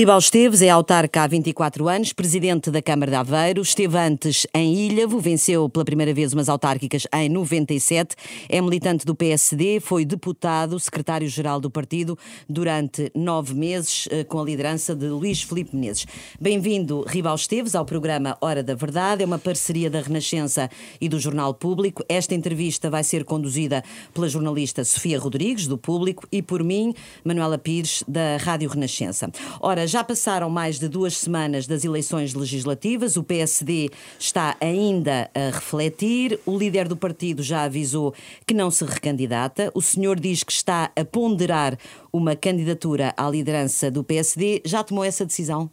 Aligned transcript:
Ribal 0.00 0.18
Esteves 0.18 0.62
é 0.62 0.70
autarca 0.70 1.24
há 1.24 1.26
24 1.26 1.86
anos, 1.86 2.14
presidente 2.14 2.70
da 2.70 2.80
Câmara 2.80 3.10
de 3.10 3.16
Aveiro, 3.18 3.60
esteve 3.60 3.98
antes 3.98 4.46
em 4.54 4.72
Ilhavo, 4.72 5.20
venceu 5.20 5.68
pela 5.68 5.84
primeira 5.84 6.14
vez 6.14 6.32
umas 6.32 6.48
autárquicas 6.48 7.06
em 7.12 7.28
97, 7.28 8.16
é 8.48 8.62
militante 8.62 9.04
do 9.04 9.14
PSD, 9.14 9.78
foi 9.78 10.06
deputado, 10.06 10.80
secretário-geral 10.80 11.60
do 11.60 11.70
partido 11.70 12.18
durante 12.48 13.12
nove 13.14 13.52
meses, 13.52 14.08
eh, 14.10 14.24
com 14.24 14.40
a 14.40 14.42
liderança 14.42 14.94
de 14.94 15.06
Luís 15.06 15.42
Filipe 15.42 15.76
Menezes. 15.76 16.06
Bem-vindo, 16.40 17.04
Ribal 17.06 17.34
Esteves, 17.34 17.74
ao 17.74 17.84
programa 17.84 18.38
Hora 18.40 18.62
da 18.62 18.74
Verdade, 18.74 19.22
é 19.22 19.26
uma 19.26 19.38
parceria 19.38 19.90
da 19.90 20.00
Renascença 20.00 20.70
e 20.98 21.10
do 21.10 21.20
Jornal 21.20 21.52
Público. 21.52 22.02
Esta 22.08 22.34
entrevista 22.34 22.88
vai 22.88 23.04
ser 23.04 23.22
conduzida 23.22 23.84
pela 24.14 24.30
jornalista 24.30 24.82
Sofia 24.82 25.18
Rodrigues, 25.18 25.66
do 25.66 25.76
Público, 25.76 26.26
e 26.32 26.40
por 26.40 26.64
mim, 26.64 26.94
Manuela 27.22 27.58
Pires, 27.58 28.02
da 28.08 28.38
Rádio 28.38 28.70
Renascença. 28.70 29.30
Ora, 29.60 29.89
já 29.90 30.04
passaram 30.04 30.48
mais 30.48 30.78
de 30.78 30.88
duas 30.88 31.16
semanas 31.16 31.66
das 31.66 31.84
eleições 31.84 32.32
legislativas, 32.32 33.16
o 33.16 33.24
PSD 33.24 33.90
está 34.18 34.56
ainda 34.60 35.28
a 35.34 35.50
refletir, 35.50 36.38
o 36.46 36.56
líder 36.56 36.86
do 36.86 36.96
partido 36.96 37.42
já 37.42 37.64
avisou 37.64 38.14
que 38.46 38.54
não 38.54 38.70
se 38.70 38.84
recandidata, 38.84 39.70
o 39.74 39.82
senhor 39.82 40.18
diz 40.18 40.44
que 40.44 40.52
está 40.52 40.90
a 40.94 41.04
ponderar 41.04 41.76
uma 42.12 42.36
candidatura 42.36 43.12
à 43.16 43.28
liderança 43.28 43.90
do 43.90 44.04
PSD. 44.04 44.62
Já 44.64 44.84
tomou 44.84 45.04
essa 45.04 45.26
decisão? 45.26 45.68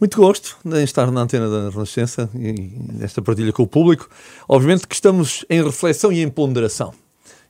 Muito 0.00 0.16
gosto 0.16 0.56
de 0.64 0.82
estar 0.82 1.10
na 1.10 1.22
antena 1.22 1.50
da 1.50 1.68
Renascença 1.68 2.30
e 2.34 2.52
nesta 2.92 3.20
partilha 3.20 3.52
com 3.52 3.64
o 3.64 3.66
público. 3.66 4.08
Obviamente 4.48 4.86
que 4.86 4.94
estamos 4.94 5.44
em 5.50 5.62
reflexão 5.62 6.12
e 6.12 6.22
em 6.22 6.28
ponderação. 6.30 6.94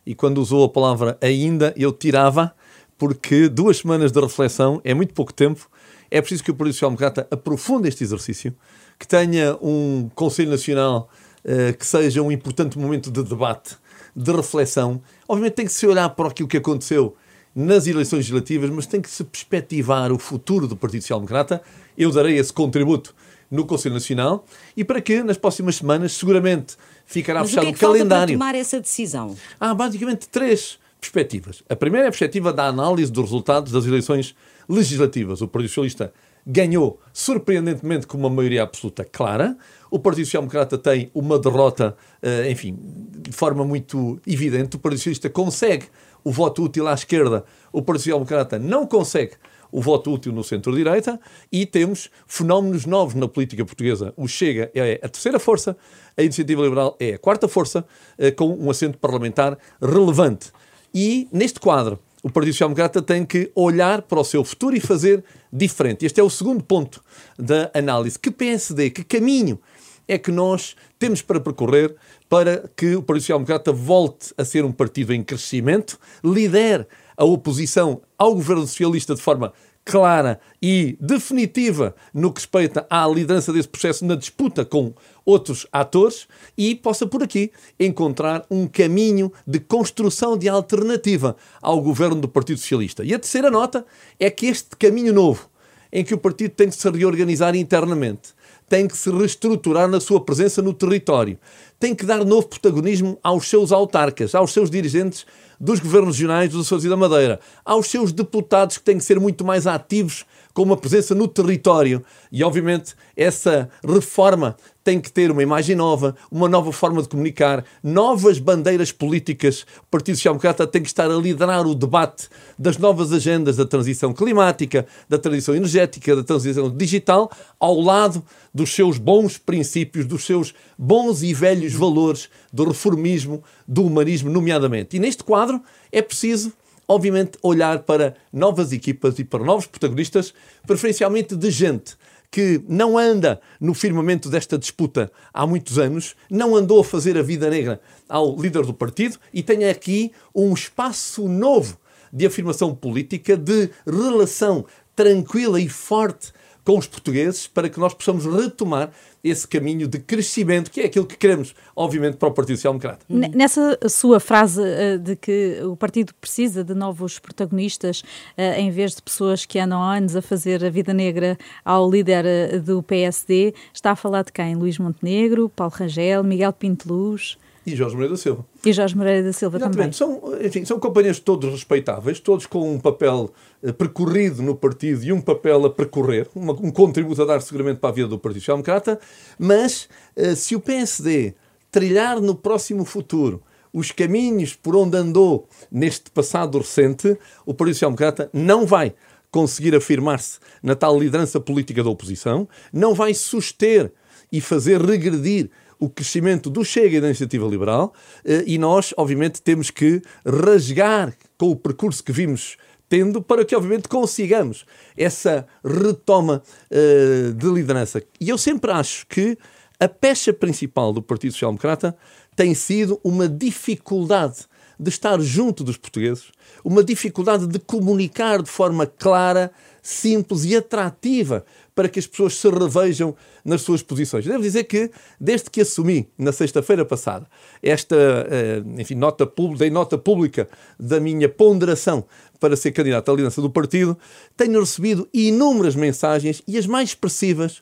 E 0.05 0.15
quando 0.15 0.39
usou 0.39 0.65
a 0.65 0.69
palavra 0.69 1.17
ainda, 1.21 1.73
eu 1.77 1.93
tirava 1.93 2.53
porque 3.01 3.49
duas 3.49 3.77
semanas 3.77 4.11
de 4.11 4.21
reflexão 4.21 4.79
é 4.83 4.93
muito 4.93 5.11
pouco 5.15 5.33
tempo. 5.33 5.67
É 6.11 6.21
preciso 6.21 6.43
que 6.43 6.51
o 6.51 6.53
Partido 6.53 6.73
Social 6.75 6.91
Democrata 6.91 7.27
aprofunde 7.31 7.87
este 7.87 8.03
exercício, 8.03 8.55
que 8.99 9.07
tenha 9.07 9.57
um 9.59 10.07
Conselho 10.13 10.51
Nacional 10.51 11.09
uh, 11.43 11.75
que 11.75 11.83
seja 11.83 12.21
um 12.21 12.31
importante 12.31 12.77
momento 12.77 13.09
de 13.09 13.23
debate, 13.23 13.75
de 14.15 14.31
reflexão. 14.31 15.01
Obviamente 15.27 15.53
tem 15.53 15.65
que 15.65 15.73
se 15.73 15.87
olhar 15.87 16.09
para 16.09 16.27
aquilo 16.27 16.47
que 16.47 16.57
aconteceu 16.57 17.15
nas 17.55 17.87
eleições 17.87 18.17
legislativas, 18.19 18.69
mas 18.69 18.85
tem 18.85 19.01
que 19.01 19.09
se 19.09 19.23
perspectivar 19.23 20.11
o 20.11 20.19
futuro 20.19 20.67
do 20.67 20.77
Partido 20.77 21.01
Social 21.01 21.21
Democrata. 21.21 21.59
Eu 21.97 22.11
darei 22.11 22.37
esse 22.37 22.53
contributo 22.53 23.15
no 23.49 23.65
Conselho 23.65 23.95
Nacional 23.95 24.45
e 24.77 24.83
para 24.83 25.01
que 25.01 25.23
nas 25.23 25.37
próximas 25.37 25.77
semanas 25.77 26.11
seguramente 26.11 26.75
ficará 27.03 27.39
mas 27.39 27.49
fechado 27.49 27.63
o, 27.63 27.65
que 27.69 27.73
é 27.73 27.79
que 27.79 27.83
o 27.83 27.87
calendário. 27.87 28.37
Para 28.37 28.45
tomar 28.45 28.59
essa 28.59 28.79
decisão? 28.79 29.35
Há 29.59 29.73
basicamente 29.73 30.29
três 30.29 30.79
perspectivas. 31.01 31.63
A 31.67 31.75
primeira 31.75 32.05
é 32.05 32.09
a 32.09 32.11
perspectiva 32.11 32.53
da 32.53 32.67
análise 32.67 33.11
dos 33.11 33.23
resultados 33.25 33.71
das 33.71 33.85
eleições 33.85 34.35
legislativas. 34.69 35.41
O 35.41 35.47
Partido 35.47 35.69
Socialista 35.69 36.13
ganhou 36.45 36.99
surpreendentemente 37.11 38.05
com 38.07 38.17
uma 38.17 38.29
maioria 38.29 38.63
absoluta 38.63 39.03
clara. 39.03 39.57
O 39.89 39.99
Partido 39.99 40.25
Social 40.25 40.43
Democrata 40.43 40.77
tem 40.77 41.09
uma 41.13 41.39
derrota, 41.39 41.97
eh, 42.21 42.49
enfim, 42.49 42.77
de 42.79 43.31
forma 43.31 43.65
muito 43.65 44.21
evidente. 44.25 44.75
O 44.75 44.79
Partido 44.79 44.99
Socialista 44.99 45.29
consegue 45.29 45.85
o 46.23 46.31
voto 46.31 46.63
útil 46.63 46.87
à 46.87 46.93
esquerda, 46.93 47.43
o 47.73 47.81
Partido 47.81 48.03
Social 48.03 48.19
Democrata 48.19 48.59
não 48.59 48.85
consegue 48.85 49.33
o 49.71 49.81
voto 49.81 50.11
útil 50.13 50.31
no 50.33 50.43
centro-direita 50.43 51.19
e 51.51 51.65
temos 51.65 52.09
fenómenos 52.27 52.85
novos 52.85 53.15
na 53.15 53.27
política 53.27 53.65
portuguesa. 53.65 54.13
O 54.17 54.27
Chega 54.27 54.69
é 54.75 54.99
a 55.01 55.09
terceira 55.09 55.39
força, 55.39 55.75
a 56.15 56.21
Iniciativa 56.21 56.61
Liberal 56.61 56.95
é 56.99 57.13
a 57.13 57.17
quarta 57.17 57.47
força, 57.47 57.85
eh, 58.17 58.31
com 58.31 58.53
um 58.53 58.69
assento 58.69 58.97
parlamentar 58.97 59.57
relevante. 59.81 60.51
E 60.93 61.27
neste 61.31 61.59
quadro, 61.59 61.99
o 62.23 62.29
Partido 62.29 62.53
Social 62.53 62.69
Democrata 62.69 63.01
tem 63.01 63.25
que 63.25 63.51
olhar 63.55 64.01
para 64.03 64.19
o 64.19 64.23
seu 64.23 64.43
futuro 64.43 64.75
e 64.75 64.79
fazer 64.79 65.23
diferente. 65.51 66.05
Este 66.05 66.19
é 66.19 66.23
o 66.23 66.29
segundo 66.29 66.63
ponto 66.63 67.03
da 67.37 67.71
análise. 67.73 68.19
Que 68.19 68.29
PSD, 68.29 68.89
que 68.91 69.03
caminho 69.03 69.59
é 70.07 70.17
que 70.17 70.31
nós 70.31 70.75
temos 70.99 71.21
para 71.21 71.39
percorrer 71.39 71.95
para 72.29 72.69
que 72.75 72.95
o 72.95 73.01
Partido 73.01 73.23
Social 73.23 73.39
Democrata 73.39 73.71
volte 73.71 74.33
a 74.37 74.45
ser 74.45 74.65
um 74.65 74.71
partido 74.71 75.13
em 75.13 75.23
crescimento, 75.23 75.99
lidere 76.23 76.85
a 77.17 77.25
oposição 77.25 78.01
ao 78.17 78.35
governo 78.35 78.67
socialista 78.67 79.15
de 79.15 79.21
forma 79.21 79.53
clara 79.83 80.39
e 80.61 80.97
definitiva 80.99 81.95
no 82.13 82.31
que 82.31 82.39
respeita 82.39 82.85
à 82.89 83.07
liderança 83.07 83.51
desse 83.51 83.67
processo 83.67 84.05
na 84.05 84.15
disputa 84.15 84.63
com 84.63 84.93
outros 85.25 85.67
atores 85.71 86.27
e 86.57 86.75
possa 86.75 87.05
por 87.05 87.23
aqui 87.23 87.51
encontrar 87.79 88.45
um 88.49 88.67
caminho 88.67 89.31
de 89.45 89.59
construção 89.59 90.37
de 90.37 90.47
alternativa 90.47 91.35
ao 91.61 91.81
governo 91.81 92.15
do 92.15 92.27
Partido 92.27 92.59
Socialista. 92.59 93.03
E 93.03 93.13
a 93.13 93.19
terceira 93.19 93.49
nota 93.49 93.85
é 94.19 94.29
que 94.29 94.47
este 94.47 94.75
caminho 94.75 95.13
novo, 95.13 95.49
em 95.91 96.03
que 96.03 96.13
o 96.13 96.17
partido 96.17 96.51
tem 96.51 96.69
que 96.69 96.75
se 96.75 96.89
reorganizar 96.89 97.55
internamente, 97.55 98.33
tem 98.71 98.87
que 98.87 98.95
se 98.95 99.11
reestruturar 99.11 99.89
na 99.89 99.99
sua 99.99 100.21
presença 100.23 100.61
no 100.61 100.73
território, 100.73 101.37
tem 101.77 101.93
que 101.93 102.05
dar 102.05 102.23
novo 102.23 102.47
protagonismo 102.47 103.19
aos 103.21 103.49
seus 103.49 103.69
autarcas, 103.69 104.33
aos 104.33 104.53
seus 104.53 104.69
dirigentes 104.71 105.25
dos 105.59 105.81
governos 105.81 106.15
regionais 106.15 106.49
dos 106.49 106.67
Açores 106.67 106.85
e 106.85 106.89
da 106.89 106.95
Madeira, 106.95 107.41
aos 107.65 107.87
seus 107.87 108.13
deputados 108.13 108.77
que 108.77 108.83
têm 108.85 108.97
que 108.97 109.03
ser 109.03 109.19
muito 109.19 109.43
mais 109.43 109.67
ativos 109.67 110.25
com 110.53 110.63
uma 110.63 110.77
presença 110.77 111.15
no 111.15 111.27
território. 111.27 112.03
E, 112.31 112.43
obviamente, 112.43 112.95
essa 113.15 113.69
reforma 113.83 114.55
tem 114.83 114.99
que 114.99 115.11
ter 115.11 115.29
uma 115.29 115.43
imagem 115.43 115.75
nova, 115.75 116.15
uma 116.31 116.49
nova 116.49 116.71
forma 116.71 117.01
de 117.01 117.07
comunicar, 117.07 117.63
novas 117.83 118.39
bandeiras 118.39 118.91
políticas. 118.91 119.65
O 119.83 119.85
Partido 119.91 120.15
Social 120.15 120.33
Democrata 120.33 120.65
tem 120.65 120.81
que 120.81 120.87
estar 120.87 121.09
a 121.09 121.15
liderar 121.15 121.67
o 121.67 121.75
debate 121.75 122.27
das 122.57 122.77
novas 122.77 123.13
agendas 123.13 123.57
da 123.57 123.65
transição 123.65 124.11
climática, 124.13 124.85
da 125.07 125.17
transição 125.17 125.55
energética, 125.55 126.15
da 126.15 126.23
transição 126.23 126.75
digital, 126.75 127.31
ao 127.59 127.79
lado 127.79 128.23
dos 128.53 128.73
seus 128.73 128.97
bons 128.97 129.37
princípios, 129.37 130.05
dos 130.05 130.25
seus 130.25 130.53
bons 130.77 131.21
e 131.21 131.33
velhos 131.33 131.73
valores 131.73 132.27
do 132.51 132.63
reformismo, 132.63 133.43
do 133.67 133.83
humanismo, 133.83 134.29
nomeadamente. 134.29 134.97
E 134.97 134.99
neste 134.99 135.23
quadro 135.23 135.61
é 135.91 136.01
preciso 136.01 136.53
obviamente, 136.91 137.37
olhar 137.41 137.79
para 137.79 138.15
novas 138.31 138.71
equipas 138.71 139.17
e 139.17 139.23
para 139.23 139.43
novos 139.43 139.65
protagonistas, 139.65 140.33
preferencialmente 140.67 141.35
de 141.35 141.49
gente 141.49 141.95
que 142.29 142.61
não 142.67 142.97
anda 142.97 143.41
no 143.59 143.73
firmamento 143.73 144.29
desta 144.29 144.57
disputa 144.57 145.11
há 145.33 145.45
muitos 145.45 145.77
anos, 145.77 146.15
não 146.29 146.55
andou 146.55 146.79
a 146.79 146.83
fazer 146.83 147.17
a 147.17 147.21
vida 147.21 147.49
negra 147.49 147.81
ao 148.07 148.39
líder 148.39 148.65
do 148.65 148.73
partido 148.73 149.17
e 149.33 149.43
tem 149.43 149.65
aqui 149.65 150.11
um 150.33 150.53
espaço 150.53 151.27
novo 151.27 151.77
de 152.11 152.25
afirmação 152.25 152.73
política, 152.73 153.35
de 153.35 153.69
relação 153.85 154.65
tranquila 154.95 155.59
e 155.59 155.67
forte 155.67 156.31
com 156.63 156.77
os 156.77 156.87
portugueses 156.87 157.47
para 157.47 157.69
que 157.69 157.79
nós 157.79 157.93
possamos 157.93 158.25
retomar 158.25 158.91
esse 159.23 159.47
caminho 159.47 159.87
de 159.87 159.99
crescimento, 159.99 160.71
que 160.71 160.81
é 160.81 160.85
aquilo 160.85 161.05
que 161.05 161.15
queremos, 161.15 161.53
obviamente, 161.75 162.17
para 162.17 162.29
o 162.29 162.31
Partido 162.31 162.55
Social 162.55 162.73
Democrata. 162.73 163.05
Nessa 163.07 163.77
sua 163.87 164.19
frase 164.19 164.61
uh, 164.61 164.97
de 164.97 165.15
que 165.15 165.59
o 165.63 165.75
partido 165.75 166.13
precisa 166.15 166.63
de 166.63 166.73
novos 166.73 167.19
protagonistas, 167.19 168.01
uh, 168.01 168.41
em 168.57 168.71
vez 168.71 168.95
de 168.95 169.01
pessoas 169.01 169.45
que 169.45 169.59
andam 169.59 169.81
há 169.81 169.97
anos 169.97 170.15
a 170.15 170.21
fazer 170.21 170.65
a 170.65 170.69
vida 170.69 170.93
negra 170.93 171.37
ao 171.63 171.89
líder 171.89 172.25
uh, 172.25 172.59
do 172.59 172.81
PSD, 172.81 173.53
está 173.73 173.91
a 173.91 173.95
falar 173.95 174.23
de 174.23 174.31
quem? 174.31 174.55
Luís 174.55 174.77
Montenegro, 174.79 175.49
Paulo 175.49 175.73
Rangel, 175.75 176.23
Miguel 176.23 176.53
Pinto 176.53 176.91
Luz? 176.91 177.37
E 177.65 177.75
Jorge 177.75 177.95
Moreira 177.95 178.15
da 178.15 178.21
Silva. 178.21 178.45
E 178.65 178.73
Jorge 178.73 178.97
Moreira 178.97 179.23
da 179.23 179.33
Silva 179.33 179.57
Exatamente. 179.57 179.97
também. 179.97 180.21
São, 180.21 180.45
enfim, 180.45 180.65
são 180.65 180.79
companheiros 180.79 181.19
todos 181.19 181.51
respeitáveis, 181.51 182.19
todos 182.19 182.47
com 182.47 182.73
um 182.73 182.79
papel 182.79 183.31
uh, 183.61 183.73
percorrido 183.73 184.41
no 184.41 184.55
partido 184.55 185.03
e 185.03 185.13
um 185.13 185.21
papel 185.21 185.65
a 185.65 185.69
percorrer, 185.69 186.27
uma, 186.33 186.53
um 186.53 186.71
contributo 186.71 187.21
a 187.21 187.25
dar 187.25 187.41
seguramente 187.41 187.79
para 187.79 187.89
a 187.89 187.93
vida 187.93 188.07
do 188.07 188.17
Partido 188.17 188.41
Social 188.41 188.57
Democrata, 188.57 188.99
mas 189.37 189.87
uh, 190.17 190.35
se 190.35 190.55
o 190.55 190.59
PSD 190.59 191.35
trilhar 191.71 192.19
no 192.19 192.33
próximo 192.33 192.83
futuro 192.83 193.41
os 193.71 193.91
caminhos 193.91 194.55
por 194.55 194.75
onde 194.75 194.97
andou 194.97 195.47
neste 195.71 196.09
passado 196.09 196.57
recente, 196.57 197.17
o 197.45 197.53
Partido 197.53 197.75
Social 197.75 197.91
Democrata 197.91 198.29
não 198.33 198.65
vai 198.65 198.93
conseguir 199.31 199.73
afirmar-se 199.75 200.39
na 200.61 200.75
tal 200.75 200.99
liderança 200.99 201.39
política 201.39 201.83
da 201.83 201.89
oposição, 201.89 202.47
não 202.73 202.93
vai 202.93 203.13
suster 203.13 203.91
e 204.31 204.41
fazer 204.41 204.81
regredir 204.81 205.49
o 205.81 205.89
crescimento 205.89 206.49
do 206.49 206.63
Chega 206.63 206.97
e 206.97 207.01
da 207.01 207.07
Iniciativa 207.07 207.47
Liberal 207.47 207.91
eh, 208.23 208.43
e 208.45 208.57
nós, 208.59 208.93
obviamente, 208.95 209.41
temos 209.41 209.71
que 209.71 210.01
rasgar 210.23 211.13
com 211.37 211.49
o 211.49 211.55
percurso 211.55 212.03
que 212.03 212.11
vimos 212.11 212.55
tendo 212.87 213.21
para 213.21 213.43
que, 213.43 213.55
obviamente, 213.55 213.87
consigamos 213.87 214.65
essa 214.97 215.47
retoma 215.63 216.43
uh, 216.69 217.33
de 217.33 217.47
liderança. 217.47 218.03
E 218.19 218.27
eu 218.27 218.37
sempre 218.37 218.69
acho 218.69 219.07
que 219.07 219.37
a 219.79 219.87
pecha 219.87 220.33
principal 220.33 220.91
do 220.91 221.01
Partido 221.01 221.31
Social 221.31 221.51
Democrata 221.51 221.95
tem 222.35 222.53
sido 222.53 222.99
uma 223.01 223.29
dificuldade 223.29 224.45
de 224.77 224.89
estar 224.89 225.21
junto 225.21 225.63
dos 225.63 225.77
portugueses, 225.77 226.31
uma 226.65 226.83
dificuldade 226.83 227.47
de 227.47 227.59
comunicar 227.59 228.41
de 228.41 228.49
forma 228.49 228.85
clara, 228.85 229.51
simples 229.81 230.43
e 230.43 230.55
atrativa 230.55 231.45
para 231.73 231.87
que 231.87 231.99
as 231.99 232.07
pessoas 232.07 232.35
se 232.35 232.49
revejam 232.49 233.15
nas 233.43 233.61
suas 233.61 233.81
posições. 233.81 234.25
Devo 234.25 234.41
dizer 234.41 234.65
que, 234.65 234.91
desde 235.19 235.49
que 235.49 235.61
assumi, 235.61 236.09
na 236.17 236.31
sexta-feira 236.31 236.83
passada, 236.85 237.27
esta 237.63 237.95
eh, 237.95 238.63
enfim, 238.77 238.95
nota, 238.95 239.31
dei 239.57 239.69
nota 239.69 239.97
pública 239.97 240.49
da 240.79 240.99
minha 240.99 241.29
ponderação 241.29 242.05
para 242.39 242.55
ser 242.55 242.71
candidato 242.71 243.09
à 243.09 243.13
liderança 243.13 243.41
do 243.41 243.49
partido, 243.49 243.97
tenho 244.35 244.59
recebido 244.59 245.07
inúmeras 245.13 245.75
mensagens 245.75 246.41
e 246.47 246.57
as 246.57 246.65
mais 246.65 246.89
expressivas 246.89 247.61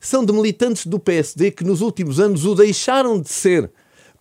são 0.00 0.24
de 0.24 0.32
militantes 0.32 0.86
do 0.86 0.98
PSD 0.98 1.50
que 1.50 1.64
nos 1.64 1.82
últimos 1.82 2.18
anos 2.18 2.46
o 2.46 2.54
deixaram 2.54 3.20
de 3.20 3.28
ser, 3.28 3.70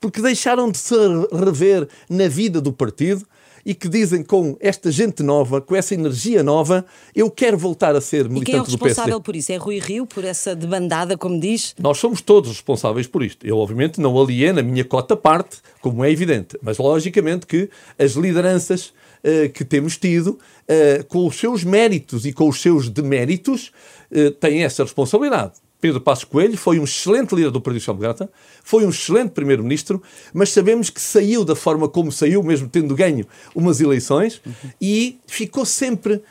porque 0.01 0.21
deixaram 0.21 0.69
de 0.69 0.77
se 0.77 0.95
rever 1.31 1.88
na 2.09 2.27
vida 2.27 2.59
do 2.59 2.74
partido 2.74 3.25
e 3.65 3.73
que 3.73 3.88
dizem 3.88 4.23
com 4.23 4.57
esta 4.59 4.91
gente 4.91 5.23
nova, 5.23 5.61
com 5.61 5.75
essa 5.75 5.94
energia 5.94 6.44
nova, 6.44 6.85
eu 7.15 7.29
quero 7.29 7.57
voltar 7.57 7.95
a 7.95 8.01
ser 8.01 8.29
militante 8.29 8.41
do 8.41 8.44
PSD. 8.44 8.44
E 8.44 8.45
quem 8.45 8.56
é 8.56 8.61
o 8.61 8.63
responsável 8.63 9.21
por 9.21 9.35
isso? 9.35 9.51
É 9.51 9.57
Rui 9.57 9.79
Rio, 9.79 10.06
por 10.06 10.23
essa 10.23 10.56
debandada, 10.56 11.17
como 11.17 11.39
diz? 11.39 11.75
Nós 11.79 11.97
somos 11.97 12.21
todos 12.21 12.50
responsáveis 12.50 13.07
por 13.07 13.23
isto. 13.23 13.45
Eu, 13.45 13.57
obviamente, 13.57 14.00
não 14.00 14.19
alieno 14.19 14.59
a 14.59 14.63
minha 14.63 14.83
cota 14.83 15.15
parte, 15.15 15.57
como 15.81 16.03
é 16.03 16.11
evidente, 16.11 16.57
mas 16.61 16.77
logicamente 16.77 17.45
que 17.45 17.69
as 17.97 18.13
lideranças 18.13 18.94
uh, 19.23 19.50
que 19.53 19.63
temos 19.63 19.97
tido, 19.97 20.39
uh, 20.67 21.03
com 21.07 21.27
os 21.27 21.38
seus 21.38 21.63
méritos 21.63 22.25
e 22.25 22.33
com 22.33 22.47
os 22.47 22.61
seus 22.61 22.89
deméritos, 22.89 23.71
uh, 24.11 24.31
têm 24.31 24.63
essa 24.63 24.83
responsabilidade. 24.83 25.53
Pedro 25.81 26.02
Passos 26.02 26.26
Coelho 26.26 26.58
foi 26.58 26.80
um 26.80 26.84
excelente 26.84 27.34
líder 27.34 27.52
do 27.52 27.62
Partido 27.62 27.81
Social 27.81 27.96
Democrata, 27.96 28.31
foi 28.64 28.86
um 28.86 28.90
excelente 28.90 29.31
primeiro-ministro, 29.31 30.02
mas 30.34 30.52
sabemos 30.52 30.90
que 30.90 31.00
saiu 31.00 31.46
da 31.46 31.56
forma 31.56 31.88
como 31.88 32.12
saiu, 32.12 32.44
mesmo 32.44 32.68
tendo 32.68 32.94
ganho 32.96 33.26
umas 33.56 33.80
eleições, 33.80 34.42
uhum. 34.46 34.54
e 34.81 35.20
ficou 35.26 35.66
sempre 35.66 36.16
uh, 36.16 36.24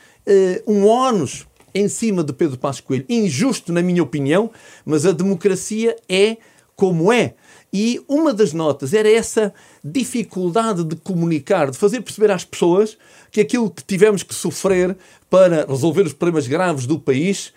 um 0.66 0.86
ónus 0.86 1.46
em 1.74 1.88
cima 1.88 2.22
de 2.22 2.32
Pedro 2.32 2.58
Passos 2.58 2.80
Coelho. 2.80 3.06
Injusto, 3.08 3.72
na 3.72 3.82
minha 3.82 4.02
opinião, 4.02 4.50
mas 4.84 5.06
a 5.06 5.12
democracia 5.12 5.96
é 6.08 6.36
como 6.76 7.12
é. 7.12 7.34
E 7.72 8.00
uma 8.08 8.32
das 8.32 8.52
notas 8.52 8.94
era 8.94 9.10
essa 9.10 9.52
dificuldade 9.84 10.84
de 10.84 10.96
comunicar, 10.96 11.70
de 11.70 11.76
fazer 11.76 12.00
perceber 12.00 12.30
às 12.30 12.44
pessoas 12.44 12.96
que 13.30 13.40
aquilo 13.40 13.70
que 13.70 13.84
tivemos 13.84 14.22
que 14.22 14.34
sofrer 14.34 14.96
para 15.28 15.66
resolver 15.66 16.02
os 16.02 16.12
problemas 16.12 16.46
graves 16.46 16.86
do 16.86 16.98
país 16.98 17.52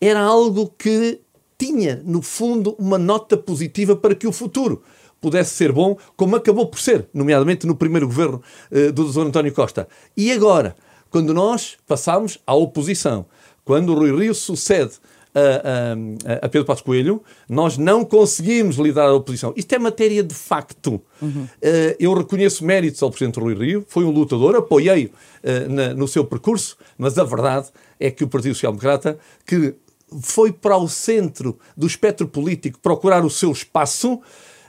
era 0.00 0.20
algo 0.20 0.72
que 0.76 1.20
tinha, 1.58 2.02
no 2.04 2.22
fundo, 2.22 2.74
uma 2.78 2.98
nota 2.98 3.36
positiva 3.36 3.96
para 3.96 4.14
que 4.14 4.26
o 4.26 4.32
futuro 4.32 4.82
pudesse 5.20 5.54
ser 5.54 5.72
bom, 5.72 5.96
como 6.16 6.36
acabou 6.36 6.66
por 6.66 6.78
ser, 6.78 7.08
nomeadamente 7.12 7.66
no 7.66 7.74
primeiro 7.74 8.06
governo 8.06 8.42
uh, 8.70 8.92
do 8.92 9.10
Dr. 9.10 9.20
António 9.20 9.52
Costa. 9.52 9.88
E 10.16 10.30
agora, 10.30 10.76
quando 11.10 11.32
nós 11.32 11.76
passamos 11.86 12.38
à 12.46 12.54
oposição, 12.54 13.26
quando 13.64 13.92
o 13.92 13.98
Rui 13.98 14.16
Rio 14.16 14.34
sucede 14.34 14.92
a, 15.34 16.40
a, 16.40 16.46
a, 16.46 16.48
Pedro 16.48 16.64
Passos 16.64 16.82
Coelho, 16.82 17.22
nós 17.48 17.76
não 17.76 18.04
conseguimos 18.04 18.76
lidar 18.76 19.08
a 19.08 19.14
oposição. 19.14 19.52
Isto 19.54 19.74
é 19.74 19.78
matéria 19.78 20.22
de 20.22 20.34
facto. 20.34 21.00
Uhum. 21.20 21.42
Uh, 21.42 21.96
eu 21.98 22.14
reconheço 22.14 22.64
méritos 22.64 23.02
ao 23.02 23.10
Presidente 23.10 23.38
Rui 23.38 23.54
Rio, 23.54 23.84
foi 23.86 24.04
um 24.04 24.10
lutador, 24.10 24.56
apoiei 24.56 25.06
uh, 25.06 25.94
no 25.94 26.08
seu 26.08 26.24
percurso, 26.24 26.76
mas 26.96 27.18
a 27.18 27.24
verdade 27.24 27.68
é 28.00 28.10
que 28.10 28.24
o 28.24 28.28
Partido 28.28 28.54
Social 28.54 28.72
Democrata, 28.72 29.18
que 29.44 29.74
foi 30.20 30.52
para 30.52 30.76
o 30.76 30.88
centro 30.88 31.58
do 31.76 31.86
espectro 31.86 32.26
político 32.28 32.78
procurar 32.80 33.24
o 33.24 33.30
seu 33.30 33.50
espaço. 33.50 34.14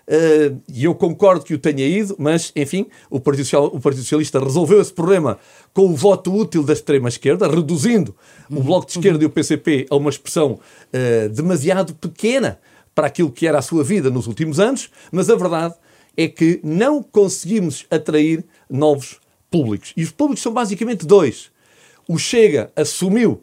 Uh, 0.10 0.62
e 0.74 0.86
eu 0.86 0.95
concordo 0.95 1.44
que 1.44 1.54
o 1.54 1.60
tenha 1.60 1.86
ido, 1.86 2.16
mas, 2.18 2.54
enfim, 2.56 2.88
o 3.10 3.19
Partido, 3.19 3.44
Social, 3.44 3.66
o 3.66 3.80
Partido 3.80 4.04
Socialista 4.04 4.39
resolveu 4.39 4.80
esse 4.80 4.94
problema 4.94 5.38
com 5.74 5.88
o 5.88 5.95
voto 5.95 6.34
útil 6.34 6.63
da 6.63 6.72
extrema-esquerda, 6.72 7.48
reduzindo 7.48 8.16
uhum. 8.50 8.60
o 8.60 8.63
Bloco 8.63 8.86
de 8.86 8.94
Esquerda 8.94 9.18
uhum. 9.18 9.24
e 9.24 9.25
o 9.25 9.30
PCP 9.30 9.86
a 9.89 9.95
uma 9.98 10.10
expressão 10.10 10.54
uh, 10.54 11.30
demasiado 11.30 11.94
pequena 11.94 12.57
para 12.95 13.07
aquilo 13.07 13.31
que 13.31 13.45
era 13.45 13.60
a 13.60 13.62
sua 13.62 13.83
vida 13.83 14.10
nos 14.10 14.28
últimos 14.28 14.60
anos, 14.60 14.90
mas 15.12 15.30
a 15.30 15.36
verdade 15.36 15.75
é 16.16 16.28
que 16.28 16.60
não 16.63 17.04
conseguimos 17.04 17.86
atrair 17.92 18.44
novos 18.69 19.19
públicos. 19.51 19.94
E 19.95 20.04
os 20.04 20.10
públicos 20.10 20.42
são 20.42 20.51
basicamente 20.51 21.06
dois. 21.06 21.51
O 22.07 22.18
Chega 22.18 22.72
assumiu 22.75 23.42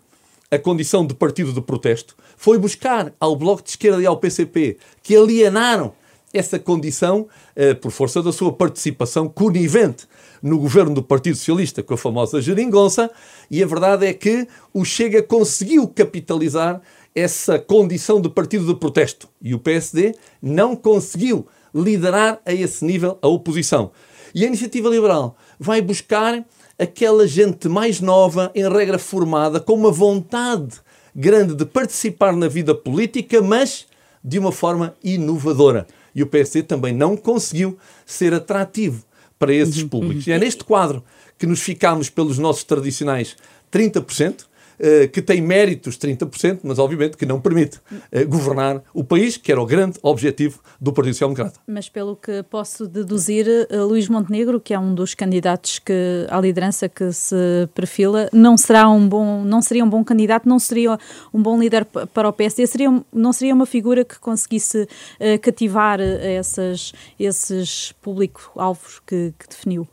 a 0.55 0.59
condição 0.59 1.07
de 1.07 1.15
partido 1.15 1.53
de 1.53 1.61
protesto, 1.61 2.17
foi 2.37 2.59
buscar 2.59 3.13
ao 3.19 3.37
Bloco 3.37 3.63
de 3.63 3.71
Esquerda 3.71 4.03
e 4.03 4.07
ao 4.07 4.17
PCP, 4.17 4.77
que 5.03 5.17
alienaram 5.17 5.93
essa 6.33 6.59
condição 6.59 7.29
eh, 7.55 7.75
por 7.75 7.93
força 7.93 8.21
da 8.23 8.33
sua 8.33 8.53
participação 8.53 9.29
conivente 9.29 10.07
no 10.43 10.59
governo 10.59 10.95
do 10.95 11.03
Partido 11.03 11.37
Socialista 11.37 11.83
com 11.83 11.95
a 11.95 11.99
famosa 11.99 12.43
geringonça, 12.43 13.11
e 13.51 13.63
a 13.63 13.67
verdade 13.67 14.07
é 14.07 14.13
que 14.13 14.47
o 14.73 14.85
Chega 14.85 15.23
conseguiu 15.23 15.87
capitalizar 15.87 16.83
essa 17.15 17.59
condição 17.59 18.21
de 18.21 18.29
partido 18.29 18.67
de 18.67 18.75
protesto 18.75 19.29
e 19.41 19.55
o 19.55 19.59
PSD 19.59 20.15
não 20.43 20.75
conseguiu 20.75 21.47
liderar 21.73 22.41
a 22.45 22.53
esse 22.53 22.85
nível 22.85 23.19
a 23.23 23.29
oposição. 23.29 23.93
E 24.35 24.45
a 24.45 24.49
Iniciativa 24.49 24.89
Liberal 24.89 25.37
vai 25.59 25.81
buscar 25.81 26.45
aquela 26.79 27.27
gente 27.27 27.69
mais 27.69 28.01
nova, 28.01 28.51
em 28.55 28.69
regra 28.69 28.99
formada, 28.99 29.61
com 29.61 29.75
uma 29.75 29.91
vontade 29.91 30.81
grande 31.15 31.55
de 31.55 31.65
participar 31.65 32.35
na 32.35 32.49
vida 32.49 32.75
política, 32.75 33.41
mas 33.41 33.87
de 34.23 34.39
uma 34.39 34.51
forma 34.51 34.95
inovadora. 35.03 35.87
E 36.15 36.23
o 36.23 36.27
PSD 36.27 36.63
também 36.63 36.93
não 36.93 37.17
conseguiu 37.17 37.79
ser 38.07 38.33
atrativo 38.35 39.05
para 39.39 39.53
esses 39.53 39.83
uhum, 39.83 39.89
públicos. 39.89 40.27
Uhum. 40.27 40.33
E 40.33 40.37
é 40.37 40.39
neste 40.39 40.65
quadro 40.65 41.05
que 41.39 41.47
nos 41.47 41.61
ficamos 41.61 42.09
pelos 42.09 42.39
nossos 42.39 42.65
tradicionais 42.65 43.37
30%, 43.73 44.33
eh, 44.33 44.45
que 45.13 45.23
tem 45.23 45.41
méritos 45.41 45.97
30%, 45.97 46.61
mas 46.63 46.79
obviamente 46.79 47.17
que 47.17 47.27
não 47.27 47.41
permite 47.41 47.79
uh, 47.79 48.27
governar 48.29 48.83
o 48.93 49.05
país, 49.05 49.37
que 49.37 49.51
era 49.51 49.61
o 49.61 49.67
grande 49.67 49.99
objetivo 50.03 50.61
do 50.81 50.93
Partido 50.93 51.15
Social 51.15 51.31
Democrata. 51.31 51.61
Mas 51.67 51.89
pelo 51.89 52.17
que 52.17 52.43
posso 52.45 52.87
deduzir, 52.87 53.47
uh, 53.47 53.85
Luís 53.87 54.09
Montenegro, 54.09 54.61
que 54.61 54.75
é 54.75 54.79
um 54.79 54.95
dos 54.95 55.15
candidatos 55.15 55.79
que, 55.79 56.27
à 56.29 56.41
liderança 56.41 56.89
que 56.89 57.13
se 57.13 57.69
perfila, 57.75 58.29
não 58.33 58.57
será 58.57 58.89
um 58.89 59.09
bom, 59.09 59.45
não 59.45 59.63
seria 59.63 59.85
um 59.85 59.89
bom 59.89 60.05
candidato, 60.05 60.49
não 60.49 60.59
seria 60.59 60.99
um 61.33 61.43
bom 61.43 61.59
líder 61.59 61.85
para 61.85 62.29
o 62.29 62.33
PSD, 62.33 62.67
seria, 62.67 63.03
não 63.13 63.33
seria 63.33 63.55
uma 63.55 63.67
figura 63.67 64.05
que 64.05 64.19
conseguisse 64.19 64.89
cativar 65.43 66.01
essas, 66.01 66.93
esses 67.19 67.93
público-alvos 68.03 69.01
que, 69.07 69.33
que 69.39 69.49
definiu. 69.49 69.87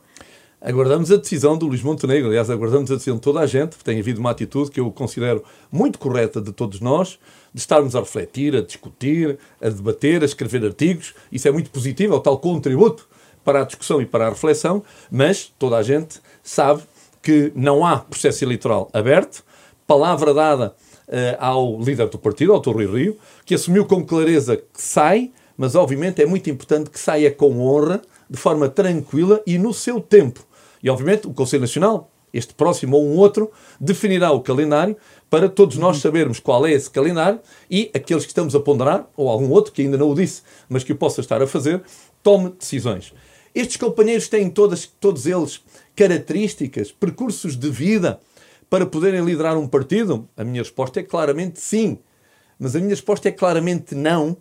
Aguardamos 0.64 1.10
a 1.10 1.16
decisão 1.16 1.58
do 1.58 1.66
Luís 1.66 1.82
Montenegro, 1.82 2.28
aliás, 2.28 2.48
aguardamos 2.48 2.88
a 2.92 2.94
decisão 2.94 3.16
de 3.16 3.20
toda 3.20 3.40
a 3.40 3.46
gente, 3.46 3.76
tem 3.78 3.98
havido 3.98 4.20
uma 4.20 4.30
atitude 4.30 4.70
que 4.70 4.78
eu 4.78 4.92
considero 4.92 5.42
muito 5.72 5.98
correta 5.98 6.40
de 6.40 6.52
todos 6.52 6.78
nós, 6.78 7.18
de 7.52 7.60
estarmos 7.60 7.96
a 7.96 7.98
refletir, 7.98 8.54
a 8.54 8.60
discutir, 8.60 9.40
a 9.60 9.68
debater, 9.68 10.22
a 10.22 10.24
escrever 10.24 10.64
artigos. 10.64 11.14
Isso 11.32 11.48
é 11.48 11.50
muito 11.50 11.68
positivo, 11.68 12.14
é 12.14 12.16
o 12.16 12.20
tal 12.20 12.38
contributo 12.38 13.08
para 13.44 13.62
a 13.62 13.64
discussão 13.64 14.00
e 14.00 14.06
para 14.06 14.28
a 14.28 14.30
reflexão, 14.30 14.84
mas 15.10 15.52
toda 15.58 15.76
a 15.76 15.82
gente 15.82 16.20
sabe 16.44 16.82
que 17.20 17.50
não 17.56 17.84
há 17.84 17.98
processo 17.98 18.44
eleitoral 18.44 18.88
aberto, 18.92 19.44
palavra 19.84 20.32
dada 20.32 20.76
uh, 21.08 21.12
ao 21.40 21.80
líder 21.80 22.08
do 22.08 22.18
partido, 22.18 22.52
ao. 22.52 22.62
Rui 22.62 22.86
Rio, 22.86 23.18
que 23.44 23.56
assumiu 23.56 23.84
com 23.84 24.06
clareza 24.06 24.56
que 24.56 24.80
sai, 24.80 25.32
mas 25.56 25.74
obviamente 25.74 26.22
é 26.22 26.26
muito 26.26 26.48
importante 26.48 26.88
que 26.88 27.00
saia 27.00 27.32
com 27.32 27.60
honra, 27.60 28.00
de 28.30 28.38
forma 28.38 28.68
tranquila 28.68 29.42
e 29.44 29.58
no 29.58 29.74
seu 29.74 30.00
tempo 30.00 30.51
e, 30.82 30.90
obviamente, 30.90 31.26
o 31.26 31.32
Conselho 31.32 31.62
Nacional, 31.62 32.10
este 32.32 32.54
próximo 32.54 32.96
ou 32.96 33.04
um 33.04 33.16
outro, 33.16 33.50
definirá 33.80 34.32
o 34.32 34.40
calendário 34.40 34.96
para 35.28 35.48
todos 35.48 35.76
nós 35.76 35.96
uhum. 35.96 36.02
sabermos 36.02 36.40
qual 36.40 36.66
é 36.66 36.72
esse 36.72 36.90
calendário 36.90 37.40
e 37.70 37.90
aqueles 37.94 38.24
que 38.24 38.30
estamos 38.30 38.54
a 38.54 38.60
ponderar, 38.60 39.08
ou 39.16 39.28
algum 39.28 39.50
outro 39.50 39.72
que 39.72 39.82
ainda 39.82 39.98
não 39.98 40.10
o 40.10 40.14
disse, 40.14 40.42
mas 40.68 40.82
que 40.82 40.92
o 40.92 40.96
possa 40.96 41.20
estar 41.20 41.42
a 41.42 41.46
fazer, 41.46 41.82
tome 42.22 42.50
decisões. 42.50 43.12
Estes 43.54 43.76
companheiros 43.76 44.28
têm 44.28 44.48
todas, 44.48 44.86
todos 44.86 45.26
eles 45.26 45.60
características, 45.94 46.90
percursos 46.90 47.54
de 47.54 47.68
vida 47.68 48.18
para 48.70 48.86
poderem 48.86 49.22
liderar 49.22 49.58
um 49.58 49.68
partido? 49.68 50.26
A 50.34 50.42
minha 50.42 50.62
resposta 50.62 51.00
é 51.00 51.02
claramente 51.02 51.60
sim. 51.60 51.98
Mas 52.58 52.74
a 52.74 52.78
minha 52.78 52.90
resposta 52.90 53.28
é 53.28 53.32
claramente 53.32 53.94
não 53.94 54.36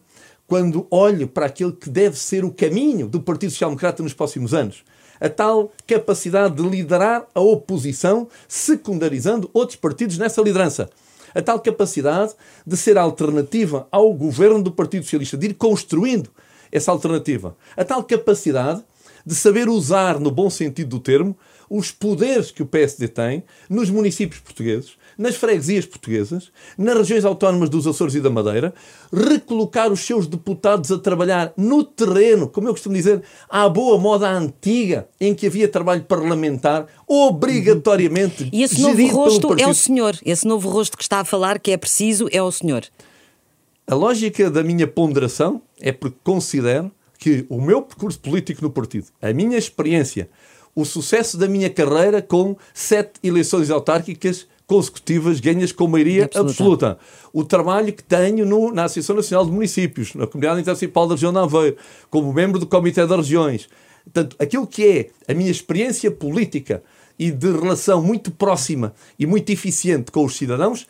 quando 0.48 0.88
olho 0.89 1.27
para 1.27 1.48
aquele 1.48 1.74
que 1.74 1.89
deve 1.89 2.17
ser 2.17 2.45
o 2.45 2.51
caminho 2.51 3.07
do 3.07 3.19
Partido 3.19 3.51
Social 3.51 3.69
Democrata 3.69 4.01
nos 4.01 4.13
próximos 4.13 4.53
anos 4.53 4.86
a 5.21 5.29
tal 5.29 5.71
capacidade 5.85 6.55
de 6.55 6.67
liderar 6.67 7.27
a 7.33 7.39
oposição, 7.39 8.27
secundarizando 8.47 9.49
outros 9.53 9.75
partidos 9.75 10.17
nessa 10.17 10.41
liderança. 10.41 10.89
A 11.33 11.41
tal 11.41 11.59
capacidade 11.59 12.33
de 12.65 12.75
ser 12.75 12.97
alternativa 12.97 13.87
ao 13.91 14.11
governo 14.13 14.61
do 14.61 14.71
Partido 14.71 15.03
Socialista, 15.03 15.37
de 15.37 15.47
ir 15.47 15.53
construindo 15.53 16.29
essa 16.71 16.91
alternativa. 16.91 17.55
A 17.77 17.85
tal 17.85 18.03
capacidade 18.03 18.83
de 19.23 19.35
saber 19.35 19.69
usar, 19.69 20.19
no 20.19 20.31
bom 20.31 20.49
sentido 20.49 20.89
do 20.89 20.99
termo, 20.99 21.37
os 21.69 21.91
poderes 21.91 22.51
que 22.51 22.63
o 22.63 22.65
PSD 22.65 23.07
tem 23.07 23.43
nos 23.69 23.89
municípios 23.89 24.41
portugueses, 24.41 24.97
nas 25.21 25.35
freguesias 25.35 25.85
portuguesas, 25.85 26.51
nas 26.75 26.97
regiões 26.97 27.23
autónomas 27.23 27.69
dos 27.69 27.85
Açores 27.85 28.15
e 28.15 28.19
da 28.19 28.29
Madeira, 28.29 28.73
recolocar 29.13 29.91
os 29.91 29.99
seus 29.99 30.25
deputados 30.25 30.91
a 30.91 30.97
trabalhar 30.97 31.53
no 31.55 31.83
terreno, 31.83 32.47
como 32.47 32.67
eu 32.67 32.73
costumo 32.73 32.95
dizer, 32.95 33.21
à 33.47 33.69
boa 33.69 33.99
moda 33.99 34.27
antiga, 34.27 35.07
em 35.19 35.35
que 35.35 35.45
havia 35.45 35.67
trabalho 35.67 36.03
parlamentar, 36.03 36.87
obrigatoriamente. 37.07 38.49
E 38.51 38.63
esse 38.63 38.81
novo 38.81 39.05
rosto 39.07 39.55
é 39.59 39.67
o 39.67 39.73
senhor. 39.75 40.17
Esse 40.25 40.47
novo 40.47 40.67
rosto 40.69 40.97
que 40.97 41.03
está 41.03 41.19
a 41.19 41.25
falar 41.25 41.59
que 41.59 41.71
é 41.71 41.77
preciso 41.77 42.27
é 42.31 42.41
o 42.41 42.51
senhor. 42.51 42.83
A 43.85 43.93
lógica 43.93 44.49
da 44.49 44.63
minha 44.63 44.87
ponderação 44.87 45.61
é 45.79 45.91
porque 45.91 46.17
considero 46.23 46.91
que 47.19 47.45
o 47.47 47.61
meu 47.61 47.83
percurso 47.83 48.19
político 48.19 48.63
no 48.63 48.71
partido, 48.71 49.05
a 49.21 49.31
minha 49.31 49.57
experiência, 49.57 50.27
o 50.73 50.83
sucesso 50.83 51.37
da 51.37 51.47
minha 51.47 51.69
carreira 51.69 52.21
com 52.21 52.55
sete 52.73 53.19
eleições 53.23 53.69
autárquicas 53.69 54.47
consecutivas 54.71 55.41
ganhas 55.41 55.73
com 55.73 55.85
maioria 55.85 56.23
absoluta. 56.23 56.51
absoluta. 56.51 56.97
O 57.33 57.43
trabalho 57.43 57.91
que 57.91 58.01
tenho 58.01 58.45
no, 58.45 58.71
na 58.71 58.85
Associação 58.85 59.17
Nacional 59.17 59.45
de 59.45 59.51
Municípios, 59.51 60.15
na 60.15 60.25
Comunidade 60.25 60.61
Intermunicipal 60.61 61.07
da 61.09 61.15
Região 61.15 61.33
de 61.33 61.39
Aveiro, 61.39 61.75
como 62.09 62.31
membro 62.31 62.57
do 62.57 62.65
Comitê 62.65 63.05
das 63.05 63.17
Regiões. 63.17 63.67
Portanto, 64.05 64.37
aquilo 64.39 64.65
que 64.65 64.87
é 64.87 65.09
a 65.29 65.35
minha 65.35 65.51
experiência 65.51 66.09
política 66.09 66.81
e 67.19 67.31
de 67.31 67.51
relação 67.51 68.01
muito 68.01 68.31
próxima 68.31 68.93
e 69.19 69.25
muito 69.25 69.51
eficiente 69.51 70.09
com 70.09 70.23
os 70.23 70.37
cidadãos, 70.37 70.87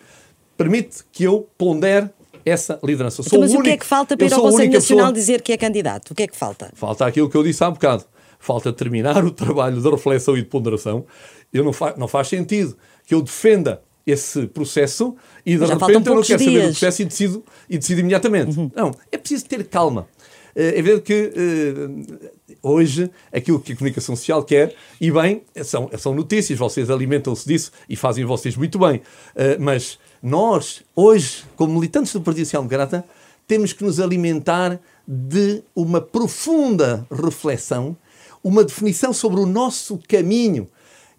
permite 0.56 1.02
que 1.10 1.24
eu 1.24 1.48
pondere 1.58 2.08
essa 2.46 2.78
liderança. 2.84 3.20
Então, 3.26 3.40
mas 3.40 3.52
o 3.52 3.62
que 3.62 3.70
é 3.70 3.76
que 3.76 3.84
falta 3.84 4.16
para 4.16 4.28
ir 4.28 4.32
ao 4.32 4.42
Conselho 4.42 4.72
Nacional 4.72 5.06
pessoa... 5.06 5.12
dizer 5.12 5.42
que 5.42 5.52
é 5.52 5.56
candidato? 5.56 6.12
O 6.12 6.14
que 6.14 6.22
é 6.22 6.28
que 6.28 6.36
falta? 6.36 6.70
Falta 6.74 7.04
aquilo 7.04 7.28
que 7.28 7.36
eu 7.36 7.42
disse 7.42 7.64
há 7.64 7.70
bocado. 7.70 8.04
Falta 8.38 8.72
terminar 8.72 9.24
o 9.24 9.30
trabalho 9.34 9.82
de 9.82 9.90
reflexão 9.90 10.36
e 10.36 10.42
de 10.42 10.48
ponderação. 10.48 11.04
Eu 11.52 11.64
não, 11.64 11.72
fa... 11.72 11.94
não 11.98 12.06
faz 12.06 12.28
sentido 12.28 12.76
que 13.06 13.14
eu 13.14 13.22
defenda 13.22 13.82
esse 14.06 14.46
processo 14.48 15.14
e 15.46 15.56
de 15.56 15.64
repente 15.64 16.08
eu 16.08 16.14
não 16.14 16.22
quero 16.22 16.38
dias. 16.38 16.40
saber 16.40 16.60
do 16.60 16.70
processo 16.70 17.02
e 17.02 17.04
decido, 17.04 17.44
e 17.68 17.78
decido 17.78 18.00
imediatamente. 18.00 18.58
Uhum. 18.58 18.70
Não, 18.74 18.90
é 19.10 19.16
preciso 19.16 19.46
ter 19.46 19.64
calma. 19.64 20.08
Eh, 20.54 20.78
é 20.78 20.82
verdade 20.82 21.02
que 21.02 21.32
uh, 21.34 22.30
hoje 22.62 23.10
aquilo 23.32 23.60
que 23.60 23.72
a 23.72 23.76
comunicação 23.76 24.14
social 24.16 24.44
quer, 24.44 24.74
e 25.00 25.10
bem, 25.10 25.42
são, 25.64 25.90
são 25.98 26.14
notícias, 26.14 26.58
vocês 26.58 26.90
alimentam-se 26.90 27.46
disso 27.46 27.72
e 27.88 27.96
fazem 27.96 28.24
vocês 28.24 28.56
muito 28.56 28.78
bem. 28.78 28.96
Uh, 28.98 29.60
mas 29.60 29.98
nós, 30.22 30.82
hoje, 30.94 31.44
como 31.56 31.74
militantes 31.74 32.12
do 32.12 32.20
Partido 32.20 32.44
Social 32.44 32.62
Democrata, 32.62 33.04
temos 33.46 33.72
que 33.72 33.84
nos 33.84 34.00
alimentar 34.00 34.80
de 35.06 35.62
uma 35.74 36.00
profunda 36.00 37.06
reflexão, 37.10 37.96
uma 38.42 38.64
definição 38.64 39.12
sobre 39.12 39.40
o 39.40 39.46
nosso 39.46 39.98
caminho. 40.08 40.68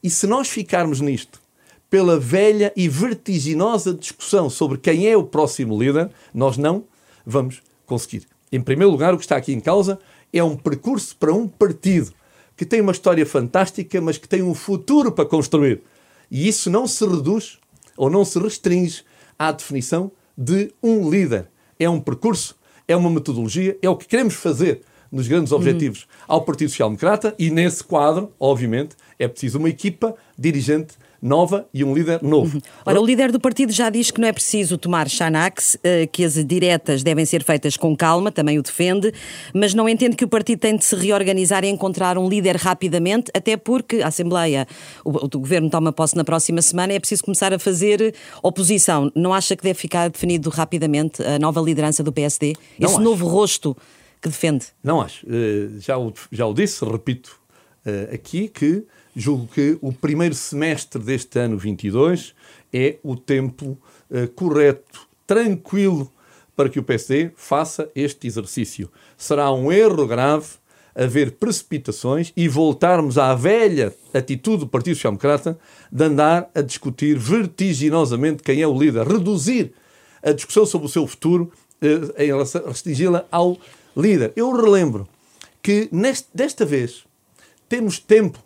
E 0.01 0.09
se 0.09 0.25
nós 0.27 0.49
ficarmos 0.49 0.99
nisto, 1.01 1.42
pela 1.93 2.19
velha 2.19 2.73
e 2.75 2.89
vertiginosa 2.89 3.93
discussão 3.93 4.49
sobre 4.49 4.79
quem 4.79 5.07
é 5.07 5.15
o 5.15 5.23
próximo 5.23 5.79
líder, 5.79 6.09
nós 6.33 6.57
não 6.57 6.85
vamos 7.23 7.61
conseguir. 7.85 8.25
Em 8.51 8.59
primeiro 8.59 8.89
lugar, 8.89 9.13
o 9.13 9.17
que 9.17 9.23
está 9.23 9.37
aqui 9.37 9.53
em 9.53 9.59
causa 9.59 9.99
é 10.33 10.43
um 10.43 10.57
percurso 10.57 11.15
para 11.15 11.31
um 11.31 11.47
partido 11.47 12.11
que 12.57 12.65
tem 12.65 12.81
uma 12.81 12.93
história 12.93 13.23
fantástica, 13.27 14.01
mas 14.01 14.17
que 14.17 14.27
tem 14.27 14.41
um 14.41 14.55
futuro 14.55 15.11
para 15.11 15.23
construir. 15.23 15.83
E 16.31 16.47
isso 16.47 16.67
não 16.71 16.87
se 16.87 17.05
reduz 17.05 17.59
ou 17.95 18.09
não 18.09 18.25
se 18.25 18.39
restringe 18.39 19.03
à 19.37 19.51
definição 19.51 20.11
de 20.35 20.73
um 20.81 21.07
líder. 21.07 21.47
É 21.79 21.87
um 21.87 21.99
percurso, 21.99 22.55
é 22.87 22.95
uma 22.95 23.11
metodologia, 23.11 23.77
é 23.83 23.87
o 23.87 23.95
que 23.95 24.07
queremos 24.07 24.33
fazer 24.33 24.81
nos 25.11 25.27
grandes 25.27 25.51
uhum. 25.51 25.59
objetivos 25.59 26.01
uhum. 26.05 26.25
ao 26.27 26.41
Partido 26.43 26.69
Social 26.69 26.89
Democrata 26.89 27.35
e 27.37 27.51
nesse 27.51 27.83
quadro, 27.83 28.33
obviamente, 28.39 28.95
é 29.19 29.27
preciso 29.27 29.59
uma 29.59 29.69
equipa 29.69 30.15
dirigente 30.35 30.95
nova 31.23 31.65
e 31.73 31.83
um 31.83 31.93
líder 31.93 32.21
novo. 32.21 32.57
Uhum. 32.57 32.61
Ora, 32.85 33.01
o 33.01 33.05
líder 33.05 33.31
do 33.31 33.39
partido 33.39 33.71
já 33.71 33.89
diz 33.89 34.11
que 34.11 34.19
não 34.19 34.27
é 34.27 34.33
preciso 34.33 34.77
tomar 34.77 35.09
Xanax, 35.09 35.77
eh, 35.81 36.05
que 36.07 36.25
as 36.25 36.33
diretas 36.45 37.01
devem 37.01 37.25
ser 37.25 37.43
feitas 37.43 37.77
com 37.77 37.95
calma, 37.95 38.31
também 38.31 38.59
o 38.59 38.61
defende, 38.61 39.13
mas 39.53 39.73
não 39.73 39.87
entende 39.87 40.17
que 40.17 40.25
o 40.25 40.27
partido 40.27 40.59
tem 40.59 40.75
de 40.75 40.83
se 40.83 40.95
reorganizar 40.95 41.63
e 41.63 41.69
encontrar 41.69 42.17
um 42.17 42.27
líder 42.27 42.57
rapidamente, 42.57 43.31
até 43.33 43.55
porque 43.55 44.01
a 44.01 44.07
Assembleia, 44.07 44.67
o, 45.05 45.11
o 45.11 45.39
governo 45.39 45.69
toma 45.69 45.93
posse 45.93 46.15
na 46.17 46.25
próxima 46.25 46.61
semana 46.61 46.91
e 46.91 46.97
é 46.97 46.99
preciso 46.99 47.23
começar 47.23 47.53
a 47.53 47.59
fazer 47.59 48.13
oposição. 48.41 49.09
Não 49.15 49.33
acha 49.33 49.55
que 49.55 49.63
deve 49.63 49.79
ficar 49.79 50.09
definido 50.09 50.49
rapidamente 50.49 51.23
a 51.23 51.39
nova 51.39 51.61
liderança 51.61 52.03
do 52.03 52.11
PSD? 52.11 52.53
Não 52.77 52.87
Esse 52.87 52.95
acho. 52.95 53.03
novo 53.03 53.27
rosto 53.27 53.77
que 54.21 54.29
defende? 54.29 54.65
Não 54.83 55.01
acho. 55.01 55.25
Eh, 55.29 55.79
já 55.79 55.97
o, 55.97 56.13
já 56.31 56.45
o 56.45 56.53
disse, 56.53 56.83
repito 56.85 57.42
eh, 57.85 58.09
aqui, 58.13 58.47
que 58.47 58.85
julgo 59.15 59.47
que 59.47 59.77
o 59.81 59.91
primeiro 59.91 60.33
semestre 60.33 61.01
deste 61.01 61.37
ano 61.37 61.57
22 61.57 62.33
é 62.71 62.97
o 63.03 63.15
tempo 63.15 63.77
uh, 64.09 64.27
correto, 64.29 65.07
tranquilo, 65.27 66.11
para 66.55 66.69
que 66.69 66.79
o 66.79 66.83
PSD 66.83 67.31
faça 67.35 67.89
este 67.95 68.25
exercício. 68.25 68.89
Será 69.17 69.51
um 69.51 69.71
erro 69.71 70.07
grave 70.07 70.47
haver 70.95 71.31
precipitações 71.31 72.31
e 72.37 72.47
voltarmos 72.47 73.17
à 73.17 73.33
velha 73.35 73.93
atitude 74.13 74.59
do 74.59 74.67
Partido 74.67 74.95
Social 74.95 75.13
Democrata 75.13 75.57
de 75.91 76.03
andar 76.03 76.49
a 76.53 76.61
discutir 76.61 77.17
vertiginosamente 77.17 78.43
quem 78.43 78.61
é 78.61 78.67
o 78.67 78.77
líder, 78.77 79.07
reduzir 79.07 79.73
a 80.21 80.31
discussão 80.31 80.65
sobre 80.65 80.87
o 80.87 80.89
seu 80.89 81.05
futuro 81.05 81.51
uh, 81.81 82.21
em 82.21 82.31
restringi-la 82.67 83.25
ao 83.31 83.57
líder. 83.95 84.31
Eu 84.35 84.55
relembro 84.55 85.07
que 85.61 85.89
neste, 85.91 86.27
desta 86.33 86.65
vez 86.65 87.03
temos 87.73 87.97
tempo 87.97 88.37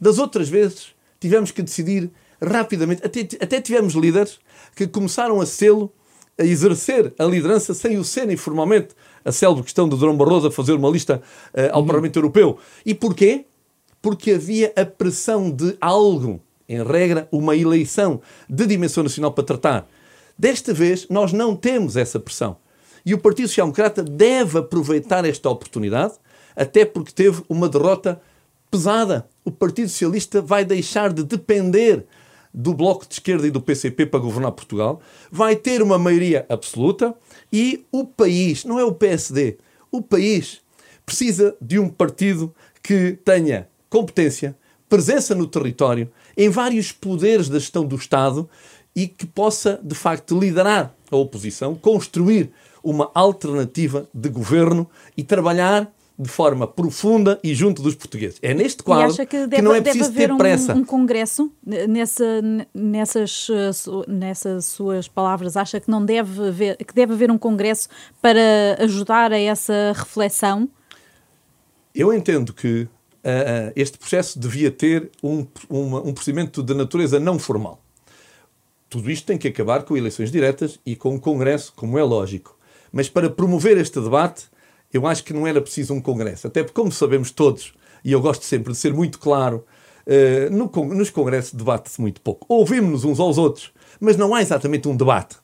das 0.00 0.18
outras 0.18 0.48
vezes, 0.48 0.94
tivemos 1.20 1.50
que 1.50 1.60
decidir 1.60 2.10
rapidamente. 2.40 3.04
Até, 3.04 3.20
até 3.38 3.60
tivemos 3.60 3.92
líderes 3.92 4.38
que 4.74 4.86
começaram 4.86 5.38
a 5.38 5.44
sê-lo, 5.44 5.92
a 6.38 6.44
exercer 6.44 7.12
a 7.18 7.24
liderança 7.24 7.74
sem 7.74 7.98
o 7.98 8.04
serem 8.04 8.38
formalmente. 8.38 8.94
A 9.22 9.30
célebre 9.30 9.64
questão 9.64 9.86
do 9.86 9.98
Durão 9.98 10.16
Barroso 10.16 10.46
a 10.46 10.50
fazer 10.50 10.72
uma 10.72 10.88
lista 10.88 11.20
uh, 11.52 11.60
ao 11.72 11.80
uhum. 11.82 11.86
Parlamento 11.86 12.18
Europeu. 12.18 12.58
E 12.86 12.94
porquê? 12.94 13.44
Porque 14.00 14.32
havia 14.32 14.72
a 14.74 14.86
pressão 14.86 15.50
de 15.50 15.76
algo, 15.78 16.40
em 16.66 16.82
regra, 16.82 17.28
uma 17.30 17.54
eleição 17.54 18.22
de 18.48 18.66
dimensão 18.66 19.02
nacional 19.02 19.32
para 19.32 19.44
tratar. 19.44 19.88
Desta 20.38 20.72
vez, 20.72 21.06
nós 21.10 21.34
não 21.34 21.54
temos 21.54 21.98
essa 21.98 22.18
pressão. 22.18 22.56
E 23.04 23.12
o 23.12 23.18
Partido 23.18 23.48
Social 23.48 23.66
Democrata 23.66 24.02
deve 24.02 24.58
aproveitar 24.58 25.26
esta 25.26 25.50
oportunidade, 25.50 26.14
até 26.56 26.86
porque 26.86 27.12
teve 27.12 27.42
uma 27.46 27.68
derrota 27.68 28.18
pesada. 28.74 29.28
O 29.44 29.52
Partido 29.52 29.88
Socialista 29.88 30.42
vai 30.42 30.64
deixar 30.64 31.12
de 31.12 31.22
depender 31.22 32.04
do 32.52 32.74
Bloco 32.74 33.06
de 33.06 33.14
Esquerda 33.14 33.46
e 33.46 33.50
do 33.50 33.60
PCP 33.60 34.06
para 34.06 34.18
governar 34.18 34.50
Portugal, 34.50 35.00
vai 35.30 35.54
ter 35.54 35.80
uma 35.80 35.96
maioria 35.96 36.44
absoluta 36.48 37.14
e 37.52 37.84
o 37.92 38.04
país, 38.04 38.64
não 38.64 38.78
é 38.78 38.84
o 38.84 38.94
PSD, 38.94 39.58
o 39.92 40.02
país 40.02 40.60
precisa 41.06 41.56
de 41.60 41.78
um 41.78 41.88
partido 41.88 42.52
que 42.82 43.18
tenha 43.24 43.68
competência, 43.88 44.56
presença 44.88 45.34
no 45.34 45.46
território, 45.46 46.10
em 46.36 46.48
vários 46.48 46.90
poderes 46.90 47.48
da 47.48 47.60
gestão 47.60 47.84
do 47.84 47.96
Estado 47.96 48.48
e 48.94 49.06
que 49.06 49.26
possa, 49.26 49.80
de 49.82 49.94
facto, 49.94 50.38
liderar 50.38 50.92
a 51.10 51.16
oposição, 51.16 51.76
construir 51.76 52.50
uma 52.82 53.10
alternativa 53.14 54.08
de 54.12 54.28
governo 54.28 54.88
e 55.16 55.22
trabalhar 55.22 55.92
de 56.16 56.28
forma 56.28 56.66
profunda 56.66 57.40
e 57.42 57.54
junto 57.54 57.82
dos 57.82 57.94
portugueses. 57.94 58.38
É 58.40 58.54
neste 58.54 58.82
quadro 58.82 59.14
que, 59.26 59.46
deve, 59.46 59.56
que, 59.56 59.62
não 59.62 59.74
é 59.74 59.80
preciso 59.80 60.12
ter 60.12 60.30
um, 60.30 60.36
pressa. 60.36 60.72
um 60.74 60.84
congresso, 60.84 61.50
nessa, 61.88 62.24
nessas, 62.72 63.48
nessas 64.06 64.64
suas 64.66 65.08
palavras, 65.08 65.56
acha 65.56 65.80
que 65.80 65.90
não 65.90 66.04
deve 66.04 66.48
haver, 66.48 66.76
que 66.76 66.94
deve 66.94 67.14
haver 67.14 67.30
um 67.30 67.38
congresso 67.38 67.88
para 68.22 68.40
ajudar 68.78 69.32
a 69.32 69.38
essa 69.38 69.92
reflexão? 69.96 70.68
Eu 71.92 72.12
entendo 72.12 72.52
que 72.52 72.82
uh, 72.82 73.72
este 73.74 73.98
processo 73.98 74.38
devia 74.38 74.70
ter 74.70 75.10
um, 75.22 75.46
uma, 75.68 76.00
um 76.00 76.12
procedimento 76.12 76.62
de 76.62 76.74
natureza 76.74 77.18
não 77.18 77.38
formal. 77.38 77.80
Tudo 78.88 79.10
isto 79.10 79.26
tem 79.26 79.36
que 79.36 79.48
acabar 79.48 79.82
com 79.82 79.96
eleições 79.96 80.30
diretas 80.30 80.78
e 80.86 80.94
com 80.94 81.14
um 81.14 81.18
congresso, 81.18 81.72
como 81.74 81.98
é 81.98 82.04
lógico. 82.04 82.56
Mas 82.92 83.08
para 83.08 83.28
promover 83.28 83.76
este 83.76 84.00
debate, 84.00 84.44
eu 84.94 85.08
acho 85.08 85.24
que 85.24 85.32
não 85.32 85.44
era 85.44 85.60
preciso 85.60 85.92
um 85.92 86.00
congresso. 86.00 86.46
Até 86.46 86.62
porque, 86.62 86.80
como 86.80 86.92
sabemos 86.92 87.32
todos, 87.32 87.74
e 88.04 88.12
eu 88.12 88.20
gosto 88.20 88.44
sempre 88.44 88.72
de 88.72 88.78
ser 88.78 88.94
muito 88.94 89.18
claro, 89.18 89.64
uh, 90.06 90.54
no, 90.54 90.70
nos 90.94 91.10
congressos 91.10 91.52
debate-se 91.52 92.00
muito 92.00 92.20
pouco. 92.20 92.46
Ouvimos-nos 92.48 93.04
uns 93.04 93.18
aos 93.18 93.36
outros, 93.36 93.72
mas 93.98 94.16
não 94.16 94.32
há 94.32 94.40
exatamente 94.40 94.86
um 94.86 94.96
debate. 94.96 95.36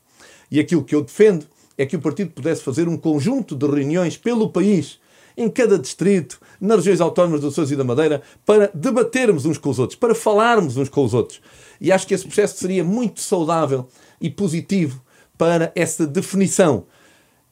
E 0.52 0.60
aquilo 0.60 0.84
que 0.84 0.94
eu 0.94 1.02
defendo 1.02 1.46
é 1.76 1.84
que 1.84 1.96
o 1.96 2.00
partido 2.00 2.30
pudesse 2.30 2.62
fazer 2.62 2.86
um 2.86 2.96
conjunto 2.96 3.56
de 3.56 3.66
reuniões 3.66 4.16
pelo 4.16 4.50
país, 4.50 5.00
em 5.36 5.50
cada 5.50 5.76
distrito, 5.76 6.40
nas 6.60 6.76
regiões 6.78 7.00
autónomas 7.00 7.40
do 7.40 7.48
Açores 7.48 7.72
e 7.72 7.76
da 7.76 7.82
Madeira, 7.82 8.22
para 8.46 8.70
debatermos 8.72 9.46
uns 9.46 9.58
com 9.58 9.70
os 9.70 9.80
outros, 9.80 9.98
para 9.98 10.14
falarmos 10.14 10.76
uns 10.76 10.88
com 10.88 11.04
os 11.04 11.12
outros. 11.12 11.40
E 11.80 11.90
acho 11.90 12.06
que 12.06 12.14
esse 12.14 12.24
processo 12.24 12.56
seria 12.56 12.84
muito 12.84 13.20
saudável 13.20 13.88
e 14.20 14.30
positivo 14.30 15.02
para 15.36 15.72
essa 15.74 16.06
definição. 16.06 16.84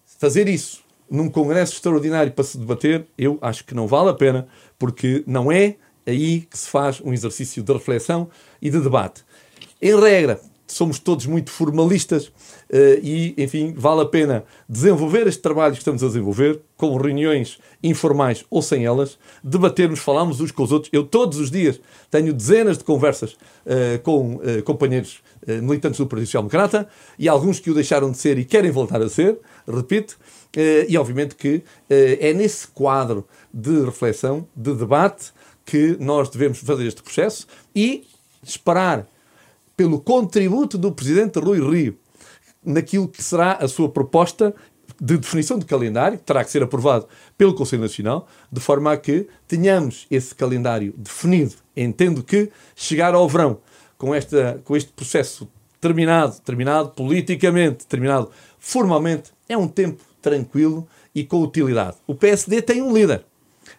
Fazer 0.05 0.47
isso 0.47 0.87
num 1.11 1.29
congresso 1.29 1.75
extraordinário 1.75 2.33
para 2.33 2.45
se 2.45 2.59
debater, 2.59 3.07
eu 3.17 3.39
acho 3.41 3.65
que 3.65 3.75
não 3.75 3.87
vale 3.87 4.11
a 4.11 4.15
pena, 4.15 4.47
porque 4.79 5.23
não 5.27 5.51
é 5.51 5.77
aí 6.07 6.41
que 6.41 6.57
se 6.59 6.69
faz 6.69 7.01
um 7.05 7.13
exercício 7.13 7.63
de 7.63 7.73
reflexão 7.73 8.29
e 8.61 8.71
de 8.71 8.81
debate. 8.81 9.25
Em 9.81 9.99
regra, 9.99 10.41
somos 10.67 10.99
todos 10.99 11.27
muito 11.27 11.51
formalistas 11.51 12.33
Uh, 12.69 13.01
e, 13.03 13.35
enfim, 13.39 13.73
vale 13.75 14.03
a 14.03 14.05
pena 14.05 14.45
desenvolver 14.69 15.27
este 15.27 15.41
trabalho 15.41 15.73
que 15.73 15.79
estamos 15.79 16.03
a 16.03 16.07
desenvolver, 16.07 16.61
com 16.77 16.95
reuniões 16.99 17.59
informais 17.83 18.45
ou 18.51 18.61
sem 18.61 18.85
elas, 18.85 19.19
debatermos, 19.43 20.01
falarmos 20.01 20.39
uns 20.39 20.53
com 20.53 20.65
os 20.65 20.71
outros. 20.71 20.91
Eu, 20.93 21.03
todos 21.05 21.39
os 21.39 21.51
dias, 21.51 21.81
tenho 22.11 22.31
dezenas 22.31 22.77
de 22.77 22.85
conversas 22.85 23.33
uh, 23.33 23.99
com 24.03 24.35
uh, 24.35 24.63
companheiros 24.65 25.23
militantes 25.63 25.99
do 25.99 26.07
Partido 26.07 26.27
Social 26.27 26.43
Democrata 26.43 26.87
e 27.19 27.27
alguns 27.27 27.59
que 27.59 27.71
o 27.71 27.75
deixaram 27.75 28.11
de 28.11 28.19
ser 28.19 28.37
e 28.39 28.45
querem 28.45 28.71
voltar 28.71 29.01
a 29.01 29.09
ser, 29.09 29.39
repito, 29.67 30.19
e 30.89 30.99
obviamente 30.99 31.35
que 31.37 31.63
é 31.89 32.33
nesse 32.33 32.67
quadro 32.69 33.27
de 33.53 33.85
reflexão, 33.85 34.47
de 34.57 34.75
debate, 34.75 35.33
que 35.65 35.97
nós 36.01 36.29
devemos 36.29 36.59
fazer 36.59 36.87
este 36.87 37.03
processo 37.03 37.47
e 37.75 38.07
esperar 38.43 39.07
pelo 39.77 40.01
contributo 40.01 40.77
do 40.77 40.91
Presidente 40.91 41.39
Rui 41.39 41.61
Rio 41.61 41.97
naquilo 42.65 43.07
que 43.07 43.23
será 43.23 43.53
a 43.53 43.69
sua 43.69 43.89
proposta 43.89 44.55
de 45.01 45.17
definição 45.17 45.59
de 45.59 45.65
calendário, 45.65 46.19
que 46.19 46.25
terá 46.25 46.45
que 46.45 46.51
ser 46.51 46.63
aprovado 46.63 47.07
pelo 47.37 47.55
Conselho 47.55 47.83
Nacional, 47.83 48.27
de 48.51 48.61
forma 48.61 48.93
a 48.93 48.97
que 48.97 49.29
tenhamos 49.47 50.07
esse 50.11 50.35
calendário 50.35 50.93
definido. 50.97 51.55
Entendo 51.77 52.23
que 52.23 52.51
chegar 52.75 53.15
ao 53.15 53.29
verão 53.29 53.61
com, 53.97 54.15
esta, 54.15 54.61
com 54.65 54.77
este 54.77 54.91
processo 54.93 55.49
terminado, 55.81 56.41
terminado 56.41 56.91
politicamente, 56.91 57.87
terminado 57.87 58.31
formalmente, 58.59 59.31
é 59.49 59.57
um 59.57 59.69
tempo 59.69 60.03
tranquilo 60.21 60.87
e 61.15 61.25
com 61.25 61.43
utilidade. 61.43 61.97
O 62.07 62.15
PSD 62.15 62.63
tem 62.63 62.83
um 62.83 62.93
líder. 62.93 63.25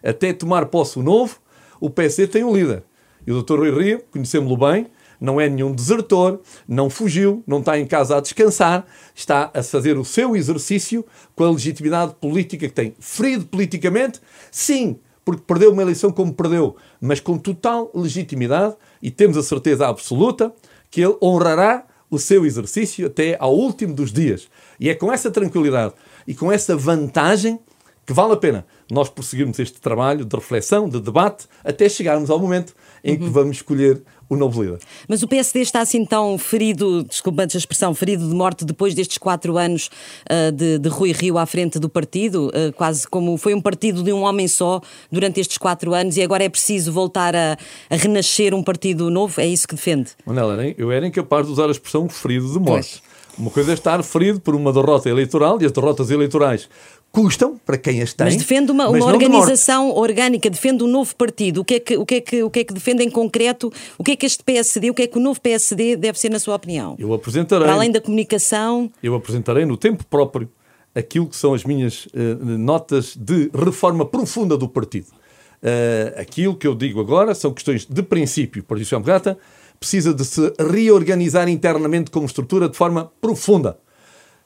Até 0.02 0.32
tomar 0.32 0.66
posse 0.66 0.98
o 0.98 1.02
novo, 1.02 1.38
o 1.80 1.90
PSD 1.90 2.26
tem 2.28 2.44
um 2.44 2.54
líder. 2.54 2.84
E 3.26 3.32
o 3.32 3.42
Dr. 3.42 3.58
Rui 3.58 3.70
Rio, 3.70 4.04
conhecemos-lo 4.10 4.56
bem, 4.56 4.86
não 5.20 5.40
é 5.40 5.48
nenhum 5.48 5.72
desertor, 5.72 6.40
não 6.66 6.88
fugiu, 6.88 7.42
não 7.46 7.58
está 7.58 7.78
em 7.78 7.86
casa 7.86 8.16
a 8.16 8.20
descansar, 8.20 8.86
está 9.14 9.50
a 9.52 9.62
fazer 9.62 9.98
o 9.98 10.04
seu 10.04 10.34
exercício 10.34 11.04
com 11.36 11.44
a 11.44 11.50
legitimidade 11.50 12.14
política 12.20 12.66
que 12.66 12.74
tem. 12.74 12.94
Ferido 12.98 13.44
politicamente, 13.44 14.20
sim, 14.50 14.98
porque 15.24 15.42
perdeu 15.46 15.72
uma 15.72 15.82
eleição 15.82 16.10
como 16.10 16.32
perdeu, 16.32 16.76
mas 17.00 17.20
com 17.20 17.36
total 17.36 17.90
legitimidade 17.94 18.74
e 19.02 19.10
temos 19.10 19.36
a 19.36 19.42
certeza 19.42 19.86
absoluta 19.86 20.52
que 20.90 21.02
ele 21.02 21.16
honrará 21.22 21.86
o 22.10 22.18
seu 22.18 22.44
exercício 22.44 23.06
até 23.06 23.36
ao 23.38 23.54
último 23.54 23.94
dos 23.94 24.12
dias. 24.12 24.48
E 24.80 24.88
é 24.88 24.94
com 24.94 25.12
essa 25.12 25.30
tranquilidade 25.30 25.94
e 26.26 26.34
com 26.34 26.50
essa 26.50 26.76
vantagem 26.76 27.58
que 28.06 28.12
vale 28.12 28.32
a 28.32 28.36
pena 28.36 28.66
nós 28.90 29.08
prosseguirmos 29.08 29.58
este 29.60 29.80
trabalho 29.80 30.24
de 30.24 30.34
reflexão, 30.34 30.88
de 30.88 31.00
debate, 31.00 31.46
até 31.62 31.88
chegarmos 31.88 32.28
ao 32.28 32.40
momento 32.40 32.74
em 33.04 33.16
que 33.16 33.24
uhum. 33.24 33.30
vamos 33.30 33.56
escolher 33.58 34.02
o 34.28 34.36
novo 34.36 34.62
líder. 34.62 34.78
Mas 35.08 35.22
o 35.22 35.28
PSD 35.28 35.60
está 35.60 35.80
assim 35.80 36.04
tão 36.04 36.36
ferido, 36.38 37.04
desculpa 37.04 37.42
a 37.42 37.46
expressão, 37.46 37.94
ferido 37.94 38.28
de 38.28 38.34
morte 38.34 38.64
depois 38.64 38.94
destes 38.94 39.18
quatro 39.18 39.56
anos 39.56 39.90
uh, 40.30 40.52
de, 40.52 40.78
de, 40.78 40.88
Rui 40.88 41.12
Rio 41.12 41.38
à 41.38 41.46
frente 41.46 41.78
do 41.78 41.88
partido, 41.88 42.48
uh, 42.48 42.72
quase 42.72 43.06
como 43.06 43.36
foi 43.36 43.54
um 43.54 43.60
partido 43.60 44.02
de 44.02 44.12
um 44.12 44.22
homem 44.22 44.46
só 44.46 44.80
durante 45.10 45.40
estes 45.40 45.58
quatro 45.58 45.94
anos 45.94 46.16
e 46.16 46.22
agora 46.22 46.44
é 46.44 46.48
preciso 46.48 46.92
voltar 46.92 47.34
a, 47.34 47.56
a 47.88 47.96
renascer 47.96 48.54
um 48.54 48.62
partido 48.62 49.10
novo? 49.10 49.40
É 49.40 49.46
isso 49.46 49.66
que 49.66 49.74
defende? 49.74 50.10
Manela, 50.24 50.56
eu 50.76 50.90
era 50.92 51.06
incapaz 51.06 51.46
de 51.46 51.52
usar 51.52 51.66
a 51.66 51.70
expressão 51.70 52.08
ferido 52.08 52.52
de 52.52 52.58
morte. 52.58 53.00
Pois. 53.02 53.09
Uma 53.38 53.50
coisa 53.50 53.70
é 53.70 53.74
estar 53.74 54.02
ferido 54.02 54.40
por 54.40 54.54
uma 54.54 54.72
derrota 54.72 55.08
eleitoral 55.08 55.60
e 55.60 55.64
as 55.64 55.72
derrotas 55.72 56.10
eleitorais 56.10 56.68
custam 57.12 57.58
para 57.64 57.76
quem 57.76 58.00
as 58.02 58.12
tem. 58.12 58.26
Mas 58.26 58.36
defende 58.36 58.70
uma, 58.70 58.88
uma 58.88 59.06
organização 59.06 59.90
orgânica, 59.90 60.48
defende 60.48 60.84
um 60.84 60.86
novo 60.86 61.14
partido. 61.16 61.60
O 61.60 61.64
que, 61.64 61.74
é 61.74 61.80
que, 61.80 61.96
o, 61.96 62.06
que 62.06 62.14
é 62.16 62.20
que, 62.20 62.42
o 62.42 62.50
que 62.50 62.60
é 62.60 62.64
que 62.64 62.72
defende 62.72 63.02
em 63.02 63.10
concreto? 63.10 63.72
O 63.98 64.04
que 64.04 64.12
é 64.12 64.16
que 64.16 64.26
este 64.26 64.44
PSD, 64.44 64.90
o 64.90 64.94
que 64.94 65.02
é 65.02 65.06
que 65.06 65.18
o 65.18 65.20
novo 65.20 65.40
PSD 65.40 65.96
deve 65.96 66.18
ser, 66.18 66.30
na 66.30 66.38
sua 66.38 66.54
opinião? 66.54 66.96
Eu 66.98 67.12
apresentarei. 67.12 67.64
Para 67.64 67.74
além 67.74 67.90
da 67.90 68.00
comunicação. 68.00 68.90
Eu 69.02 69.14
apresentarei 69.14 69.64
no 69.64 69.76
tempo 69.76 70.04
próprio 70.04 70.48
aquilo 70.94 71.26
que 71.26 71.36
são 71.36 71.54
as 71.54 71.64
minhas 71.64 72.06
uh, 72.06 72.44
notas 72.44 73.16
de 73.16 73.50
reforma 73.54 74.04
profunda 74.04 74.56
do 74.56 74.68
partido. 74.68 75.08
Uh, 75.62 76.18
aquilo 76.18 76.56
que 76.56 76.66
eu 76.66 76.74
digo 76.74 77.00
agora 77.00 77.34
são 77.34 77.52
questões 77.52 77.84
de 77.86 78.02
princípio. 78.02 78.62
O 78.62 78.64
Partido 78.64 78.86
Social 78.86 79.00
Democrata 79.00 79.38
precisa 79.80 80.14
de 80.14 80.24
se 80.24 80.52
reorganizar 80.58 81.48
internamente 81.48 82.10
como 82.10 82.26
estrutura 82.26 82.68
de 82.68 82.76
forma 82.76 83.10
profunda 83.20 83.78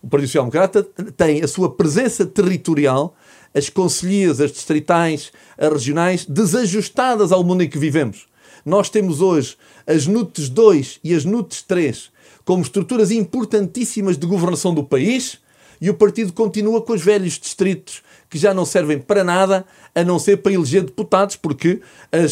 o 0.05 0.09
Partido 0.09 0.29
Social 0.29 0.45
Democrata 0.45 0.83
tem 1.17 1.43
a 1.43 1.49
sua 1.49 1.75
presença 1.75 2.27
territorial, 2.27 3.17
as 3.55 3.71
conselhias, 3.71 4.39
as 4.39 4.53
distritais, 4.53 5.33
as 5.57 5.73
regionais, 5.73 6.27
desajustadas 6.27 7.33
ao 7.33 7.43
mundo 7.43 7.63
em 7.63 7.69
que 7.71 7.79
vivemos. 7.79 8.27
Nós 8.67 8.91
temos 8.91 9.23
hoje 9.23 9.57
as 9.87 10.07
NUTES 10.07 10.51
2 10.51 11.01
e 11.03 11.15
as 11.15 11.25
NUTES 11.25 11.63
3 11.63 12.11
como 12.45 12.63
estruturas 12.63 13.11
importantíssimas 13.11 14.19
de 14.19 14.27
governação 14.27 14.75
do 14.75 14.85
país 14.85 15.39
e 15.81 15.89
o 15.89 15.95
partido 15.95 16.35
continua 16.35 16.83
com 16.83 16.93
os 16.93 17.03
velhos 17.03 17.39
distritos 17.39 18.03
que 18.35 18.39
já 18.41 18.53
não 18.53 18.65
servem 18.65 18.99
para 18.99 19.23
nada 19.23 19.65
a 19.95 20.03
não 20.03 20.19
ser 20.19 20.39
para 20.39 20.51
eleger 20.51 20.83
deputados, 20.83 21.37
porque 21.37 21.81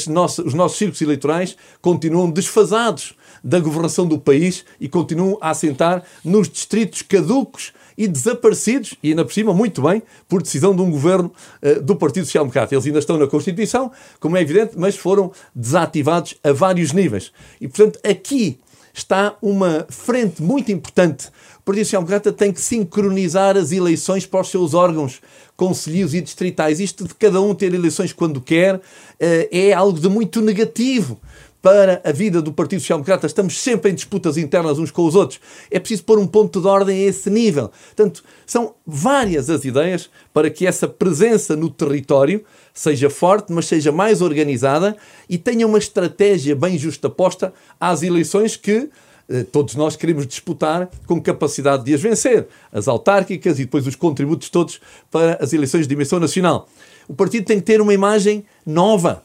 nossas, 0.09 0.45
os 0.45 0.53
nossos 0.53 0.77
círculos 0.77 1.01
eleitorais 1.01 1.57
continuam 1.81 2.29
desfasados 2.29 3.15
da 3.45 3.61
governação 3.61 4.05
do 4.05 4.19
país 4.19 4.65
e 4.81 4.89
continuam 4.89 5.39
a 5.41 5.51
assentar 5.51 6.03
nos 6.25 6.49
distritos 6.49 7.03
caducos 7.03 7.73
e 7.97 8.09
desaparecidos, 8.09 8.97
e 9.01 9.11
ainda 9.11 9.25
por 9.25 9.33
cima, 9.33 9.55
muito 9.55 9.81
bem, 9.81 10.03
por 10.29 10.43
decisão 10.43 10.75
de 10.75 10.83
um 10.83 10.91
governo 10.91 11.33
uh, 11.63 11.81
do 11.81 11.95
Partido 11.95 12.25
Social 12.25 12.43
Democrata. 12.43 12.75
Eles 12.75 12.85
ainda 12.85 12.99
estão 12.99 13.17
na 13.17 13.29
Constituição, 13.29 13.93
como 14.19 14.37
é 14.37 14.41
evidente, 14.41 14.73
mas 14.77 14.97
foram 14.97 15.31
desativados 15.55 16.35
a 16.43 16.51
vários 16.51 16.91
níveis. 16.91 17.31
E, 17.61 17.69
portanto, 17.69 18.01
aqui 18.03 18.59
está 18.93 19.37
uma 19.41 19.87
frente 19.89 20.43
muito 20.43 20.71
importante. 20.71 21.29
O 21.59 21.63
Partido 21.63 21.85
Social 21.85 22.03
Democrata 22.03 22.33
tem 22.33 22.53
que 22.53 22.61
sincronizar 22.61 23.57
as 23.57 23.73
eleições 23.73 24.27
para 24.27 24.41
os 24.41 24.49
seus 24.49 24.75
órgãos 24.75 25.21
conselhos 25.57 26.13
e 26.15 26.21
distritais. 26.21 26.81
Isto 26.81 27.07
de 27.07 27.15
cada 27.15 27.41
um 27.41 27.55
ter 27.55 27.73
eleições 27.73 28.13
quando 28.13 28.41
quer 28.41 28.81
eh, 29.21 29.49
é 29.51 29.73
algo 29.73 29.99
de 29.99 30.09
muito 30.09 30.41
negativo 30.41 31.21
para 31.63 32.03
a 32.05 32.11
vida 32.11 32.43
do 32.43 32.53
Partido 32.53 32.81
Social 32.81 32.99
Democrata. 32.99 33.27
Estamos 33.27 33.61
sempre 33.61 33.93
em 33.93 33.95
disputas 33.95 34.37
internas 34.37 34.81
uns 34.81 34.91
com 34.91 35.07
os 35.07 35.15
outros. 35.15 35.41
É 35.71 35.79
preciso 35.79 36.03
pôr 36.03 36.19
um 36.19 36.27
ponto 36.27 36.61
de 36.61 36.67
ordem 36.67 37.05
a 37.05 37.09
esse 37.09 37.31
nível. 37.31 37.71
Portanto, 37.95 38.25
são 38.45 38.75
várias 38.85 39.49
as 39.49 39.65
ideias 39.65 40.11
para 40.35 40.51
que 40.51 40.67
essa 40.67 40.89
presença 40.89 41.55
no 41.55 41.71
território 41.71 42.45
seja 42.75 43.09
forte, 43.09 43.53
mas 43.53 43.67
seja 43.67 43.93
mais 43.93 44.21
organizada 44.21 44.97
e 45.29 45.39
tenha 45.39 45.67
uma 45.67 45.79
estratégia 45.79 46.57
bem 46.57 46.77
justaposta 46.77 47.55
às 47.79 48.03
eleições 48.03 48.57
que 48.57 48.91
eh, 49.29 49.45
todos 49.45 49.77
nós 49.77 49.95
queremos 49.95 50.27
disputar 50.27 50.91
com 51.07 51.23
capacidade 51.23 51.85
de 51.85 51.95
as 51.95 52.01
vencer. 52.01 52.49
As 52.73 52.89
autárquicas 52.89 53.61
e 53.61 53.65
depois 53.65 53.87
os 53.87 53.95
contributos 53.95 54.49
todos 54.49 54.81
para 55.11 55.39
as 55.41 55.53
eleições 55.53 55.83
de 55.83 55.89
dimensão 55.89 56.19
nacional. 56.19 56.69
O 57.07 57.15
partido 57.15 57.45
tem 57.45 57.61
que 57.61 57.67
ter 57.67 57.81
uma 57.81 57.95
imagem 57.95 58.45
nova 58.67 59.23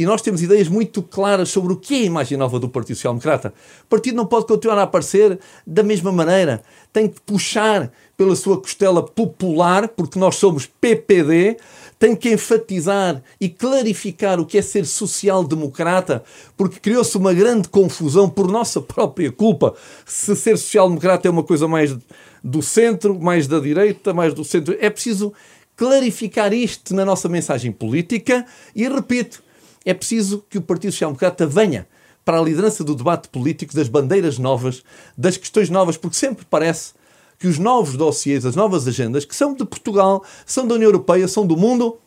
e 0.00 0.06
nós 0.06 0.22
temos 0.22 0.42
ideias 0.42 0.66
muito 0.66 1.02
claras 1.02 1.50
sobre 1.50 1.74
o 1.74 1.76
que 1.76 1.94
é 1.94 1.98
a 1.98 2.04
imagem 2.04 2.38
nova 2.38 2.58
do 2.58 2.70
Partido 2.70 2.96
Social 2.96 3.12
Democrata. 3.12 3.52
O 3.82 3.86
partido 3.86 4.16
não 4.16 4.24
pode 4.24 4.46
continuar 4.46 4.78
a 4.78 4.84
aparecer 4.84 5.38
da 5.66 5.82
mesma 5.82 6.10
maneira. 6.10 6.62
Tem 6.90 7.06
que 7.06 7.20
puxar 7.20 7.92
pela 8.16 8.34
sua 8.34 8.58
costela 8.58 9.02
popular, 9.02 9.88
porque 9.88 10.18
nós 10.18 10.36
somos 10.36 10.64
PPD, 10.64 11.58
tem 11.98 12.16
que 12.16 12.32
enfatizar 12.32 13.22
e 13.38 13.50
clarificar 13.50 14.40
o 14.40 14.46
que 14.46 14.56
é 14.56 14.62
ser 14.62 14.86
social-democrata, 14.86 16.24
porque 16.56 16.80
criou-se 16.80 17.14
uma 17.18 17.34
grande 17.34 17.68
confusão 17.68 18.26
por 18.26 18.50
nossa 18.50 18.80
própria 18.80 19.30
culpa. 19.30 19.74
Se 20.06 20.34
ser 20.34 20.56
social-democrata 20.56 21.28
é 21.28 21.30
uma 21.30 21.44
coisa 21.44 21.68
mais 21.68 21.94
do 22.42 22.62
centro, 22.62 23.20
mais 23.20 23.46
da 23.46 23.60
direita, 23.60 24.14
mais 24.14 24.32
do 24.32 24.46
centro. 24.46 24.74
É 24.80 24.88
preciso 24.88 25.30
clarificar 25.76 26.54
isto 26.54 26.94
na 26.94 27.04
nossa 27.04 27.28
mensagem 27.28 27.70
política 27.70 28.46
e, 28.74 28.88
repito, 28.88 29.42
é 29.84 29.94
preciso 29.94 30.44
que 30.48 30.58
o 30.58 30.62
Partido 30.62 30.92
Social 30.92 31.10
Democrata 31.10 31.46
venha 31.46 31.86
para 32.24 32.38
a 32.38 32.42
liderança 32.42 32.84
do 32.84 32.94
debate 32.94 33.28
político, 33.28 33.74
das 33.74 33.88
bandeiras 33.88 34.38
novas, 34.38 34.82
das 35.16 35.36
questões 35.36 35.70
novas, 35.70 35.96
porque 35.96 36.16
sempre 36.16 36.44
parece 36.48 36.92
que 37.38 37.48
os 37.48 37.58
novos 37.58 37.96
dossiês, 37.96 38.44
as 38.44 38.54
novas 38.54 38.86
agendas, 38.86 39.24
que 39.24 39.34
são 39.34 39.54
de 39.54 39.64
Portugal, 39.64 40.22
são 40.44 40.66
da 40.66 40.74
União 40.74 40.88
Europeia, 40.88 41.26
são 41.26 41.46
do 41.46 41.56
mundo, 41.56 41.98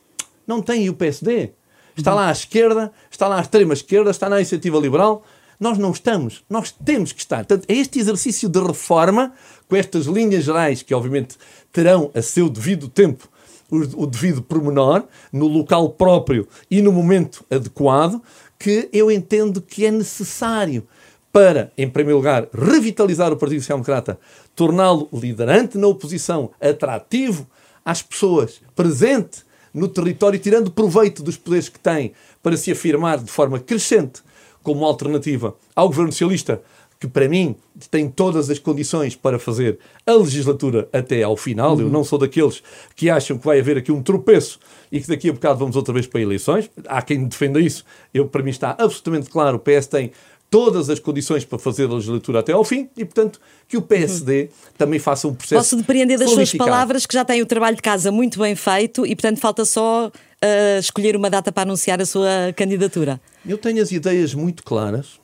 não 0.46 0.62
têm 0.62 0.88
o 0.88 0.94
PSD. 0.94 1.50
Está 1.96 2.14
lá 2.14 2.28
à 2.28 2.32
esquerda, 2.32 2.92
está 3.10 3.26
lá 3.26 3.38
à 3.38 3.40
extrema-esquerda, 3.40 4.10
está 4.10 4.28
na 4.28 4.36
iniciativa 4.36 4.78
liberal. 4.78 5.24
Nós 5.58 5.78
não 5.78 5.90
estamos. 5.90 6.44
Nós 6.48 6.72
temos 6.72 7.12
que 7.12 7.20
estar. 7.20 7.38
Portanto, 7.38 7.64
é 7.68 7.74
este 7.74 7.98
exercício 7.98 8.48
de 8.48 8.60
reforma, 8.60 9.32
com 9.68 9.76
estas 9.76 10.06
linhas 10.06 10.44
gerais, 10.44 10.82
que 10.82 10.94
obviamente 10.94 11.36
terão 11.72 12.10
a 12.14 12.22
seu 12.22 12.48
devido 12.48 12.88
tempo 12.88 13.28
o, 13.74 14.06
devido 14.06 14.42
pormenor, 14.42 15.04
no 15.32 15.46
local 15.46 15.90
próprio 15.90 16.46
e 16.70 16.80
no 16.80 16.92
momento 16.92 17.44
adequado, 17.50 18.22
que 18.58 18.88
eu 18.92 19.10
entendo 19.10 19.60
que 19.60 19.86
é 19.86 19.90
necessário 19.90 20.86
para, 21.32 21.72
em 21.76 21.88
primeiro 21.88 22.18
lugar, 22.18 22.48
revitalizar 22.52 23.32
o 23.32 23.36
Partido 23.36 23.60
Social 23.60 23.78
Democrata, 23.78 24.18
torná-lo 24.54 25.08
liderante 25.12 25.76
na 25.76 25.88
oposição, 25.88 26.50
atrativo 26.60 27.46
às 27.84 28.00
pessoas, 28.00 28.60
presente 28.74 29.42
no 29.72 29.88
território, 29.88 30.38
tirando 30.38 30.70
proveito 30.70 31.22
dos 31.22 31.36
poderes 31.36 31.68
que 31.68 31.80
tem 31.80 32.12
para 32.40 32.56
se 32.56 32.70
afirmar 32.70 33.18
de 33.18 33.30
forma 33.30 33.58
crescente 33.58 34.22
como 34.62 34.84
alternativa 34.84 35.56
ao 35.74 35.88
governo 35.88 36.12
socialista, 36.12 36.62
que 37.04 37.08
para 37.08 37.28
mim 37.28 37.54
tem 37.90 38.08
todas 38.08 38.48
as 38.48 38.58
condições 38.58 39.14
para 39.14 39.38
fazer 39.38 39.78
a 40.06 40.12
legislatura 40.14 40.88
até 40.90 41.22
ao 41.22 41.36
final. 41.36 41.74
Uhum. 41.74 41.82
Eu 41.82 41.90
não 41.90 42.02
sou 42.02 42.18
daqueles 42.18 42.62
que 42.96 43.10
acham 43.10 43.36
que 43.36 43.44
vai 43.44 43.60
haver 43.60 43.76
aqui 43.76 43.92
um 43.92 44.02
tropeço 44.02 44.58
e 44.90 45.00
que 45.00 45.08
daqui 45.08 45.28
a 45.28 45.32
bocado 45.32 45.58
vamos 45.58 45.76
outra 45.76 45.92
vez 45.92 46.06
para 46.06 46.20
eleições. 46.20 46.70
Há 46.86 47.02
quem 47.02 47.24
defenda 47.24 47.60
isso. 47.60 47.84
Eu, 48.12 48.26
para 48.26 48.42
mim 48.42 48.50
está 48.50 48.70
absolutamente 48.70 49.28
claro, 49.28 49.58
o 49.58 49.60
PS 49.60 49.86
tem 49.86 50.12
todas 50.48 50.88
as 50.88 50.98
condições 50.98 51.44
para 51.44 51.58
fazer 51.58 51.84
a 51.84 51.94
legislatura 51.94 52.40
até 52.40 52.52
ao 52.52 52.64
fim 52.64 52.88
e, 52.96 53.04
portanto, 53.04 53.38
que 53.68 53.76
o 53.76 53.82
PSD 53.82 54.42
uhum. 54.42 54.48
também 54.78 54.98
faça 54.98 55.28
um 55.28 55.34
processo. 55.34 55.60
Posso 55.60 55.76
depreender 55.76 56.18
das 56.18 56.30
suas 56.30 56.54
palavras 56.54 57.04
que 57.04 57.12
já 57.12 57.24
tem 57.24 57.42
o 57.42 57.46
trabalho 57.46 57.76
de 57.76 57.82
casa 57.82 58.10
muito 58.10 58.38
bem 58.38 58.54
feito 58.54 59.04
e, 59.04 59.14
portanto, 59.14 59.40
falta 59.40 59.64
só 59.64 60.06
uh, 60.08 60.78
escolher 60.78 61.16
uma 61.16 61.28
data 61.28 61.52
para 61.52 61.64
anunciar 61.64 62.00
a 62.00 62.06
sua 62.06 62.52
candidatura. 62.56 63.20
Eu 63.44 63.58
tenho 63.58 63.82
as 63.82 63.90
ideias 63.90 64.32
muito 64.32 64.62
claras, 64.62 65.18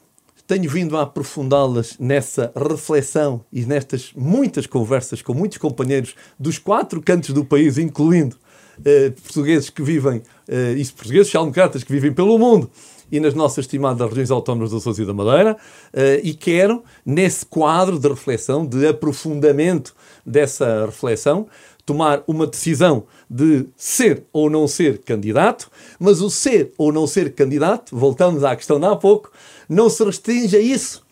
tenho 0.51 0.69
vindo 0.69 0.97
a 0.97 1.03
aprofundá-las 1.03 1.97
nessa 1.97 2.53
reflexão 2.57 3.45
e 3.53 3.65
nestas 3.65 4.11
muitas 4.17 4.67
conversas 4.67 5.23
com 5.23 5.33
muitos 5.33 5.59
companheiros 5.59 6.17
dos 6.37 6.59
quatro 6.59 7.01
cantos 7.01 7.31
do 7.31 7.45
país, 7.45 7.79
incluindo 7.79 8.35
uh, 8.81 9.13
portugueses 9.23 9.71
que 9.71 9.81
vivem, 9.81 10.19
uh, 10.19 10.77
e 10.77 10.85
portugueses 10.87 11.29
social-democratas 11.29 11.85
que 11.85 11.93
vivem 11.93 12.13
pelo 12.13 12.37
mundo 12.37 12.69
e 13.13 13.21
nas 13.21 13.33
nossas 13.33 13.65
estimadas 13.65 14.09
regiões 14.09 14.33
autónomas 14.33 14.71
do 14.71 14.79
Açores 14.79 14.99
e 14.99 15.05
da 15.05 15.15
Madeira, 15.15 15.53
uh, 15.55 16.21
e 16.21 16.35
quero, 16.35 16.83
nesse 17.07 17.47
quadro 17.47 17.97
de 17.97 18.09
reflexão, 18.09 18.67
de 18.67 18.89
aprofundamento 18.89 19.95
dessa 20.27 20.85
reflexão, 20.87 21.47
tomar 21.87 22.23
uma 22.27 22.47
decisão 22.47 23.05
de 23.29 23.67
ser 23.77 24.25
ou 24.33 24.51
não 24.51 24.67
ser 24.67 24.99
candidato, 24.99 25.71
mas 25.99 26.21
o 26.21 26.29
ser 26.29 26.73
ou 26.77 26.93
não 26.93 27.07
ser 27.07 27.35
candidato, 27.35 27.97
voltamos 27.97 28.43
à 28.43 28.55
questão 28.57 28.81
de 28.81 28.87
há 28.87 28.97
pouco, 28.97 29.31
não 29.71 29.89
se 29.89 30.05
restringe 30.05 30.57
a 30.57 30.61
isso. 30.61 31.03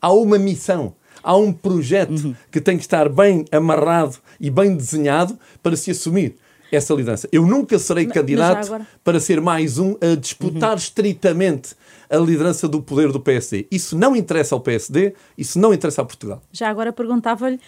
Há 0.00 0.12
uma 0.12 0.38
missão, 0.38 0.94
há 1.22 1.36
um 1.36 1.52
projeto 1.52 2.26
uhum. 2.26 2.34
que 2.52 2.60
tem 2.60 2.76
que 2.76 2.84
estar 2.84 3.08
bem 3.08 3.44
amarrado 3.50 4.16
e 4.38 4.48
bem 4.48 4.76
desenhado 4.76 5.36
para 5.60 5.76
se 5.76 5.90
assumir 5.90 6.36
essa 6.70 6.94
liderança. 6.94 7.28
Eu 7.32 7.44
nunca 7.44 7.78
serei 7.78 8.06
candidato 8.06 8.66
agora... 8.66 8.86
para 9.02 9.18
ser 9.18 9.40
mais 9.40 9.78
um 9.78 9.96
a 10.00 10.14
disputar 10.14 10.70
uhum. 10.70 10.76
estritamente 10.76 11.74
a 12.08 12.16
liderança 12.16 12.68
do 12.68 12.82
poder 12.82 13.12
do 13.12 13.20
PSD. 13.20 13.66
Isso 13.70 13.96
não 13.96 14.14
interessa 14.14 14.54
ao 14.54 14.60
PSD, 14.60 15.14
isso 15.36 15.58
não 15.58 15.72
interessa 15.72 16.02
a 16.02 16.04
Portugal. 16.04 16.42
Já 16.52 16.68
agora 16.68 16.92
perguntava-lhe 16.92 17.56
uh, 17.56 17.60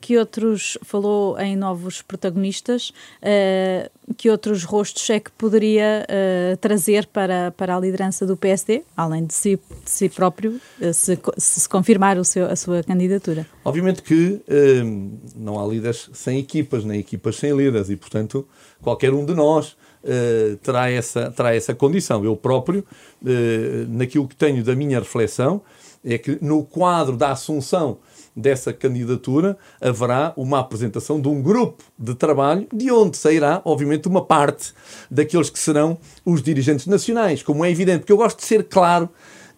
que 0.00 0.18
outros, 0.18 0.78
falou 0.82 1.38
em 1.38 1.56
novos 1.56 2.02
protagonistas, 2.02 2.90
uh, 3.22 3.90
que 4.16 4.30
outros 4.30 4.64
rostos 4.64 5.08
é 5.10 5.20
que 5.20 5.30
poderia 5.32 6.06
uh, 6.06 6.56
trazer 6.58 7.06
para, 7.06 7.50
para 7.52 7.76
a 7.76 7.80
liderança 7.80 8.26
do 8.26 8.36
PSD, 8.36 8.82
além 8.96 9.26
de 9.26 9.34
si, 9.34 9.58
de 9.84 9.90
si 9.90 10.08
próprio, 10.08 10.60
se, 10.92 11.18
se, 11.36 11.68
confirmar 11.68 12.18
o 12.18 12.24
seu, 12.24 12.46
a 12.46 12.56
sua 12.56 12.82
candidatura? 12.82 13.46
Obviamente 13.64 14.02
que 14.02 14.40
não 15.36 15.60
há 15.60 15.66
líderes 15.66 16.10
sem 16.12 16.38
equipas, 16.38 16.84
nem 16.84 16.98
equipas 17.00 17.36
sem 17.36 17.56
líderes, 17.56 17.90
e 17.90 17.96
portanto 17.96 18.46
qualquer 18.80 19.12
um 19.12 19.24
de 19.24 19.34
nós 19.34 19.76
uh, 20.04 20.56
terá, 20.58 20.90
essa, 20.90 21.30
terá 21.30 21.54
essa 21.54 21.74
condição. 21.74 22.24
Eu 22.24 22.36
próprio, 22.36 22.84
uh, 23.22 23.26
naquilo 23.88 24.26
que 24.28 24.36
tenho 24.36 24.62
da 24.62 24.74
minha 24.74 24.98
reflexão, 24.98 25.62
é 26.04 26.16
que 26.16 26.38
no 26.40 26.64
quadro 26.64 27.16
da 27.16 27.32
assunção 27.32 27.98
dessa 28.34 28.72
candidatura 28.72 29.56
haverá 29.80 30.32
uma 30.36 30.60
apresentação 30.60 31.20
de 31.20 31.28
um 31.28 31.42
grupo 31.42 31.82
de 31.98 32.14
trabalho 32.14 32.66
de 32.72 32.90
onde 32.90 33.16
sairá, 33.16 33.60
obviamente, 33.64 34.08
uma 34.08 34.24
parte 34.24 34.72
daqueles 35.10 35.50
que 35.50 35.58
serão 35.58 35.98
os 36.24 36.42
dirigentes 36.42 36.86
nacionais, 36.86 37.42
como 37.42 37.64
é 37.64 37.70
evidente, 37.70 38.00
porque 38.00 38.12
eu 38.12 38.16
gosto 38.16 38.38
de 38.38 38.44
ser 38.44 38.64
claro 38.64 39.08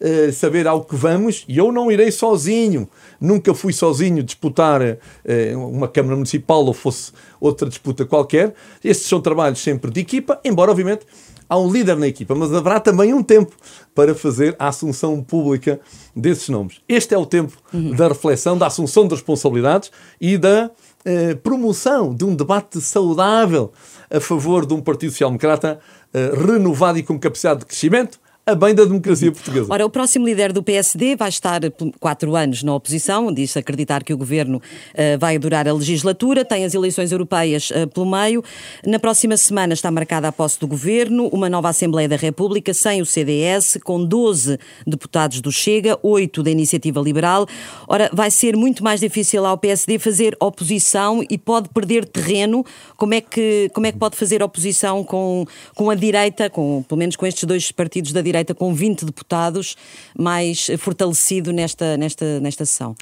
uh, 0.01 0.31
saber 0.33 0.67
ao 0.67 0.83
que 0.83 0.95
vamos 0.95 1.45
e 1.47 1.57
eu 1.57 1.71
não 1.71 1.91
irei 1.91 2.11
sozinho. 2.11 2.89
Nunca 3.23 3.53
fui 3.53 3.71
sozinho 3.71 4.21
disputar 4.21 4.81
uh, 4.81 5.67
uma 5.69 5.87
Câmara 5.87 6.15
Municipal 6.15 6.65
ou 6.65 6.73
fosse 6.73 7.13
outra 7.39 7.69
disputa 7.69 8.05
qualquer. 8.05 8.53
Estes 8.83 9.07
são 9.07 9.21
trabalhos 9.21 9.59
sempre 9.59 9.89
de 9.89 10.01
equipa, 10.01 10.41
embora, 10.43 10.71
obviamente, 10.71 11.05
há 11.47 11.57
um 11.57 11.71
líder 11.71 11.95
na 11.95 12.07
equipa, 12.07 12.35
mas 12.35 12.53
haverá 12.53 12.79
também 12.79 13.13
um 13.13 13.23
tempo 13.23 13.55
para 13.93 14.13
fazer 14.15 14.55
a 14.59 14.67
assunção 14.67 15.21
pública 15.21 15.79
desses 16.15 16.49
nomes. 16.49 16.81
Este 16.89 17.13
é 17.13 17.17
o 17.17 17.25
tempo 17.25 17.53
uhum. 17.73 17.91
da 17.91 18.07
reflexão, 18.07 18.57
da 18.57 18.67
assunção 18.67 19.07
de 19.07 19.13
responsabilidades 19.13 19.91
e 20.19 20.37
da 20.37 20.71
eh, 21.05 21.35
promoção 21.35 22.13
de 22.13 22.25
um 22.25 22.35
debate 22.35 22.79
saudável 22.79 23.71
a 24.09 24.19
favor 24.19 24.65
de 24.65 24.73
um 24.73 24.81
Partido 24.81 25.11
Social 25.11 25.29
Democrata 25.29 25.79
eh, 26.13 26.31
renovado 26.35 26.97
e 26.97 27.03
com 27.03 27.19
capacidade 27.19 27.61
de 27.61 27.65
crescimento, 27.65 28.19
a 28.45 28.55
bem 28.55 28.75
da 28.75 28.83
democracia 28.83 29.31
portuguesa. 29.31 29.67
Ora, 29.69 29.85
o 29.85 29.89
próximo 29.89 30.25
líder 30.25 30.51
do 30.51 30.61
PSD 30.61 31.15
vai 31.15 31.29
estar 31.29 31.61
quatro 31.97 32.35
anos 32.35 32.61
na 32.61 32.75
oposição, 32.75 33.33
diz 33.33 33.55
acreditar 33.55 34.03
que 34.03 34.13
o 34.13 34.17
governo 34.17 34.57
uh, 34.57 35.17
vai 35.17 35.39
durar 35.39 35.65
a 35.65 35.73
legislatura, 35.73 36.43
tem 36.43 36.65
as 36.65 36.73
eleições 36.73 37.13
europeias 37.13 37.69
uh, 37.69 37.87
pelo 37.87 38.05
meio. 38.05 38.43
Na 38.85 38.99
próxima 38.99 39.37
semana 39.37 39.73
está 39.73 39.89
marcada 39.89 40.27
a 40.27 40.31
posse 40.31 40.59
do 40.59 40.67
governo, 40.67 41.27
uma 41.27 41.49
nova 41.49 41.69
Assembleia 41.69 42.09
da 42.09 42.17
República 42.17 42.73
sem 42.73 43.01
o 43.01 43.05
CDS, 43.05 43.77
com 43.81 44.03
12 44.03 44.59
deputados 44.85 45.39
do 45.39 45.49
Chega, 45.49 45.97
8 46.03 46.43
da 46.43 46.51
Iniciativa 46.51 46.99
Liberal. 46.99 47.47
Ora, 47.87 48.09
vai 48.11 48.29
ser 48.29 48.57
muito 48.57 48.83
mais 48.83 48.99
difícil 48.99 49.45
ao 49.45 49.57
PSD 49.57 49.97
fazer 49.99 50.35
oposição 50.37 51.23
e 51.29 51.37
pode 51.37 51.69
perder 51.69 52.03
terreno. 52.03 52.65
Como 52.97 53.13
é 53.13 53.21
que, 53.21 53.71
como 53.73 53.87
é 53.87 53.91
que 53.93 53.97
pode 53.97 54.17
fazer 54.17 54.43
oposição 54.43 55.01
com, 55.01 55.45
com 55.75 55.89
a 55.89 55.95
direita, 55.95 56.49
com, 56.49 56.83
pelo 56.83 56.99
menos 56.99 57.15
com 57.15 57.25
estes 57.25 57.45
dois 57.45 57.71
partidos 57.71 58.11
da 58.11 58.19
direita? 58.19 58.32
Direita 58.33 58.55
com 58.55 58.73
20 58.73 59.05
deputados 59.05 59.77
mais 60.17 60.67
fortalecido 60.79 61.53
nesta, 61.53 61.95
nesta, 61.95 62.39
nesta 62.39 62.65
sessão? 62.65 62.95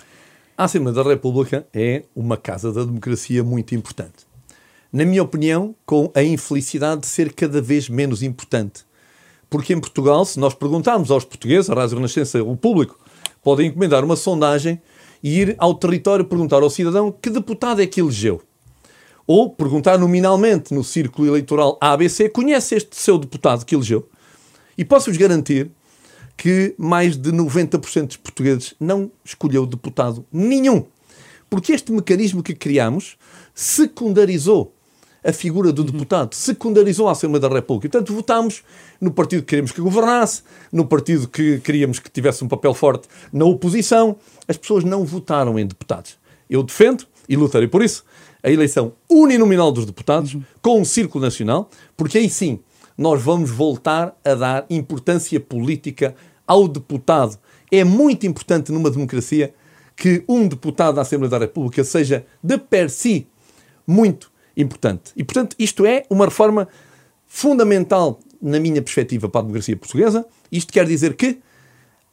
A 0.57 0.65
Assembleia 0.65 0.93
da 0.93 1.03
República 1.03 1.65
é 1.73 2.03
uma 2.13 2.35
casa 2.35 2.71
da 2.71 2.83
democracia 2.83 3.43
muito 3.43 3.73
importante. 3.73 4.29
Na 4.91 5.05
minha 5.05 5.23
opinião, 5.23 5.73
com 5.85 6.11
a 6.13 6.21
infelicidade 6.21 7.01
de 7.01 7.07
ser 7.07 7.31
cada 7.31 7.61
vez 7.61 7.87
menos 7.87 8.21
importante. 8.21 8.83
Porque 9.49 9.73
em 9.73 9.79
Portugal, 9.79 10.25
se 10.25 10.37
nós 10.37 10.53
perguntarmos 10.53 11.09
aos 11.09 11.23
portugueses, 11.23 11.69
a 11.69 11.73
Rádio 11.73 11.95
Renascença, 11.95 12.43
o 12.43 12.57
público, 12.57 12.99
podem 13.41 13.67
encomendar 13.67 14.03
uma 14.03 14.17
sondagem 14.17 14.81
e 15.23 15.39
ir 15.39 15.55
ao 15.57 15.73
território 15.73 16.25
perguntar 16.25 16.61
ao 16.61 16.69
cidadão 16.69 17.11
que 17.11 17.29
deputado 17.29 17.81
é 17.81 17.87
que 17.87 18.01
elegeu. 18.01 18.41
Ou 19.25 19.49
perguntar 19.49 19.97
nominalmente 19.97 20.73
no 20.73 20.83
círculo 20.83 21.27
eleitoral 21.27 21.77
ABC, 21.79 22.27
conhece 22.27 22.75
este 22.75 22.95
seu 22.97 23.17
deputado 23.17 23.65
que 23.65 23.75
elegeu? 23.75 24.07
E 24.81 24.83
posso-vos 24.83 25.15
garantir 25.15 25.69
que 26.35 26.73
mais 26.75 27.15
de 27.15 27.31
90% 27.31 28.07
dos 28.07 28.17
portugueses 28.17 28.73
não 28.79 29.11
escolheu 29.23 29.63
deputado 29.63 30.25
nenhum. 30.33 30.87
Porque 31.47 31.71
este 31.71 31.91
mecanismo 31.91 32.41
que 32.41 32.55
criamos 32.55 33.15
secundarizou 33.53 34.73
a 35.23 35.31
figura 35.31 35.71
do 35.71 35.83
deputado, 35.83 36.33
secundarizou 36.33 37.07
a 37.07 37.11
Assembleia 37.11 37.41
da 37.41 37.47
República. 37.47 37.89
Portanto, 37.89 38.11
votámos 38.11 38.63
no 38.99 39.11
partido 39.11 39.43
que 39.43 39.49
queríamos 39.49 39.71
que 39.71 39.81
governasse, 39.81 40.41
no 40.71 40.87
partido 40.87 41.27
que 41.27 41.59
queríamos 41.59 41.99
que 41.99 42.09
tivesse 42.09 42.43
um 42.43 42.47
papel 42.47 42.73
forte 42.73 43.07
na 43.31 43.45
oposição. 43.45 44.15
As 44.47 44.57
pessoas 44.57 44.83
não 44.83 45.05
votaram 45.05 45.59
em 45.59 45.67
deputados. 45.67 46.17
Eu 46.49 46.63
defendo, 46.63 47.05
e 47.29 47.35
lutarei 47.35 47.67
por 47.67 47.83
isso, 47.83 48.03
a 48.41 48.49
eleição 48.49 48.93
uninominal 49.07 49.71
dos 49.71 49.85
deputados, 49.85 50.33
uhum. 50.33 50.43
com 50.59 50.81
um 50.81 50.85
círculo 50.85 51.23
nacional, 51.23 51.69
porque 51.95 52.17
aí 52.17 52.31
sim 52.31 52.59
nós 53.01 53.19
vamos 53.23 53.49
voltar 53.49 54.15
a 54.23 54.35
dar 54.35 54.65
importância 54.69 55.39
política 55.39 56.13
ao 56.45 56.67
deputado. 56.67 57.35
É 57.71 57.83
muito 57.83 58.27
importante 58.27 58.71
numa 58.71 58.91
democracia 58.91 59.55
que 59.95 60.23
um 60.29 60.47
deputado 60.47 60.95
da 60.95 61.01
Assembleia 61.01 61.31
da 61.31 61.39
República 61.39 61.83
seja 61.83 62.23
de 62.43 62.59
per 62.59 62.91
si 62.91 63.27
muito 63.87 64.31
importante. 64.55 65.13
E, 65.17 65.23
portanto, 65.23 65.55
isto 65.57 65.83
é 65.83 66.03
uma 66.11 66.25
reforma 66.25 66.67
fundamental 67.25 68.19
na 68.39 68.59
minha 68.59 68.83
perspectiva 68.83 69.27
para 69.27 69.39
a 69.39 69.43
democracia 69.45 69.75
portuguesa. 69.75 70.23
Isto 70.51 70.71
quer 70.71 70.85
dizer 70.85 71.15
que 71.15 71.39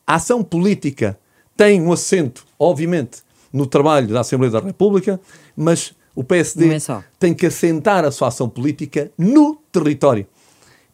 a 0.06 0.14
ação 0.14 0.42
política 0.42 1.18
tem 1.54 1.82
um 1.82 1.92
assento, 1.92 2.46
obviamente, 2.58 3.18
no 3.52 3.66
trabalho 3.66 4.08
da 4.08 4.20
Assembleia 4.20 4.52
da 4.52 4.60
República, 4.60 5.20
mas 5.54 5.92
o 6.14 6.24
PSD 6.24 6.76
é 6.76 6.78
tem 7.18 7.34
que 7.34 7.44
assentar 7.44 8.06
a 8.06 8.10
sua 8.10 8.28
ação 8.28 8.48
política 8.48 9.12
no 9.18 9.56
território 9.70 10.26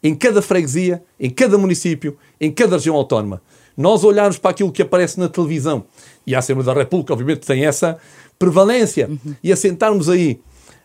em 0.05 0.13
cada 0.13 0.39
freguesia, 0.39 1.03
em 1.19 1.31
cada 1.31 1.57
município, 1.57 2.15
em 2.39 2.51
cada 2.51 2.75
região 2.75 2.95
autónoma. 2.95 3.41
Nós 3.75 4.03
olharmos 4.03 4.37
para 4.37 4.51
aquilo 4.51 4.71
que 4.71 4.83
aparece 4.83 5.19
na 5.19 5.27
televisão, 5.27 5.85
e 6.27 6.35
a 6.35 6.39
Assembleia 6.39 6.75
da 6.75 6.79
República, 6.79 7.11
obviamente, 7.11 7.39
tem 7.39 7.65
essa 7.65 7.97
prevalência, 8.37 9.09
uhum. 9.09 9.33
e 9.43 9.51
assentarmos 9.51 10.07
aí 10.07 10.39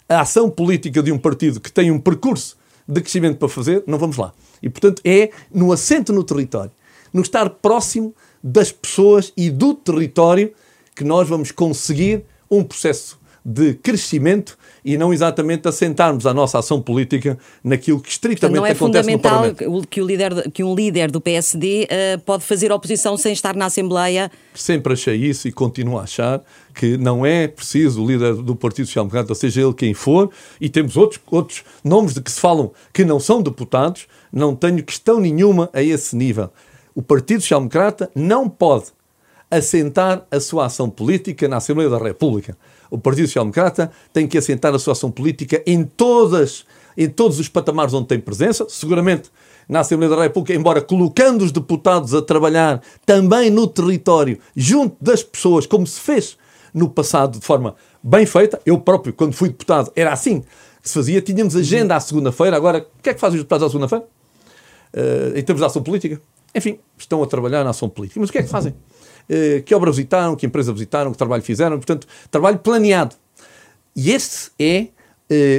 a 0.09 0.23
ação 0.23 0.49
política 0.49 1.03
de 1.03 1.13
um 1.13 1.19
partido 1.19 1.61
que 1.61 1.71
tem 1.71 1.91
um 1.91 2.01
percurso 2.01 2.57
de 2.89 2.99
crescimento 3.03 3.37
para 3.37 3.49
fazer, 3.51 3.85
não 3.87 3.99
vamos 3.99 4.17
lá. 4.17 4.33
E, 4.63 4.71
portanto, 4.71 5.03
é 5.05 5.31
no 5.53 5.71
assento 5.71 6.15
no 6.15 6.25
território, 6.25 6.73
no 7.13 7.21
estar 7.21 7.51
próximo 7.51 8.15
das 8.43 8.73
pessoas 8.73 9.35
e 9.37 9.51
do 9.51 9.75
território 9.75 10.51
que 10.97 11.05
nós 11.05 11.29
vamos 11.29 11.51
conseguir 11.51 12.25
um 12.51 12.65
processo 12.65 13.21
de 13.45 13.75
crescimento 13.75 14.57
e 14.85 14.97
não 14.97 15.13
exatamente 15.13 15.69
assentarmos 15.69 16.27
a 16.27 16.35
nossa 16.35 16.59
ação 16.59 16.81
política 16.81 17.39
naquilo 17.63 18.01
que 18.01 18.09
estritamente 18.09 18.57
não 18.57 18.67
é 18.67 18.73
acontece 18.73 19.11
no 19.11 19.19
Parlamento. 19.19 19.87
que, 19.89 20.01
o 20.01 20.07
líder, 20.07 20.51
que 20.51 20.65
um 20.65 20.75
líder 20.75 21.11
do 21.11 21.21
PSD 21.21 21.83
uh, 21.83 21.87
eh, 21.91 22.17
pode 22.19 22.45
fazer 22.45 22.73
oposição 22.73 23.17
sem 23.17 23.33
estar 23.33 23.55
na 23.55 23.67
Assembleia? 23.67 24.31
Sempre 24.55 24.93
achei 24.93 25.17
isso 25.17 25.49
e 25.49 25.53
continuo 25.53 25.99
a 25.99 26.03
achar 26.03 26.43
que 26.75 26.97
não 26.97 27.27
é 27.27 27.49
preciso 27.49 28.03
o 28.03 28.07
líder 28.07 28.35
do 28.35 28.57
Partido 28.57 28.87
Social 28.87 29.05
Democrata, 29.05 29.35
seja 29.35 29.61
ele 29.61 29.75
quem 29.75 29.93
for, 29.93 30.31
e 30.61 30.69
temos 30.69 30.97
outros, 30.97 31.21
outros 31.31 31.65
nomes 31.85 32.15
de 32.15 32.21
que 32.21 32.31
se 32.31 32.41
falam 32.41 32.73
que 32.93 33.05
não 33.05 33.21
são 33.21 33.43
deputados, 33.43 34.07
não 34.33 34.55
tenho 34.55 34.83
questão 34.83 35.21
nenhuma 35.21 35.69
a 35.73 35.83
esse 35.83 36.17
nível. 36.17 36.51
O 36.95 37.03
Partido 37.03 37.41
Social 37.41 37.61
Democrata 37.61 38.11
não 38.15 38.49
pode 38.49 38.87
assentar 39.51 40.25
a 40.31 40.39
sua 40.39 40.67
ação 40.67 40.89
política 40.89 41.49
na 41.49 41.57
Assembleia 41.57 41.91
da 41.91 41.99
República. 41.99 42.57
O 42.91 42.99
Partido 42.99 43.27
Social 43.27 43.45
Democrata 43.45 43.91
tem 44.13 44.27
que 44.27 44.37
assentar 44.37 44.75
a 44.75 44.79
sua 44.79 44.93
ação 44.93 45.11
política 45.11 45.63
em 45.67 45.85
todas 45.85 46.65
em 46.97 47.09
todos 47.09 47.39
os 47.39 47.49
patamares 47.49 47.95
onde 47.95 48.09
tem 48.09 48.19
presença, 48.19 48.67
seguramente 48.69 49.31
na 49.69 49.81
Assembleia 49.81 50.15
da 50.15 50.23
República, 50.23 50.53
embora 50.53 50.83
colocando 50.83 51.43
os 51.43 51.53
deputados 51.53 52.13
a 52.13 52.21
trabalhar 52.21 52.83
também 53.07 53.49
no 53.49 53.69
território, 53.69 54.39
junto 54.57 54.97
das 55.01 55.23
pessoas, 55.23 55.65
como 55.65 55.87
se 55.87 56.01
fez 56.01 56.37
no 56.75 56.91
passado 56.91 57.39
de 57.39 57.47
forma 57.47 57.77
bem 58.03 58.27
feita. 58.27 58.61
Eu 58.67 58.81
próprio, 58.81 59.13
quando 59.13 59.33
fui 59.33 59.49
deputado, 59.49 59.93
era 59.95 60.13
assim 60.13 60.41
que 60.83 60.89
se 60.89 60.95
fazia. 60.95 61.23
Tínhamos 61.23 61.55
agenda 61.55 61.95
à 61.95 62.01
segunda-feira. 62.01 62.57
Agora, 62.57 62.87
o 62.99 63.03
que 63.03 63.11
é 63.11 63.15
que 63.15 63.21
fazem 63.21 63.37
os 63.37 63.43
deputados 63.43 63.67
à 63.67 63.69
segunda-feira? 63.69 64.05
Uh, 64.93 65.39
em 65.39 65.43
termos 65.43 65.61
de 65.61 65.67
ação 65.67 65.83
política? 65.83 66.21
Enfim, 66.55 66.81
estão 66.99 67.23
a 67.23 67.27
trabalhar 67.27 67.63
na 67.63 67.71
ação 67.71 67.89
política. 67.89 68.19
Mas 68.19 68.29
o 68.29 68.33
que 68.33 68.39
é 68.39 68.43
que 68.43 68.49
fazem? 68.49 68.75
Uh, 69.31 69.63
que 69.63 69.73
obra 69.75 69.93
visitaram, 69.93 70.35
que 70.35 70.45
empresa 70.45 70.73
visitaram, 70.73 71.13
que 71.13 71.19
trabalho 71.19 71.43
fizeram? 71.43 71.77
Portanto, 71.77 72.07
trabalho 72.31 72.59
planeado. 72.59 73.15
E 73.95 74.11
esse 74.11 74.51
é 74.59 74.89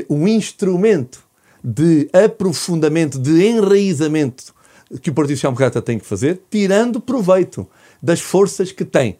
uh, 0.09 0.13
um 0.13 0.27
instrumento 0.27 1.23
de 1.63 2.09
aprofundamento, 2.11 3.17
de 3.17 3.45
enraizamento 3.45 4.53
que 5.01 5.09
o 5.09 5.13
Partido 5.13 5.37
Social 5.37 5.51
Democrata 5.51 5.81
tem 5.81 5.97
que 5.97 6.05
fazer, 6.05 6.41
tirando 6.49 6.99
proveito 6.99 7.67
das 8.01 8.19
forças 8.19 8.71
que 8.71 8.83
tem, 8.83 9.17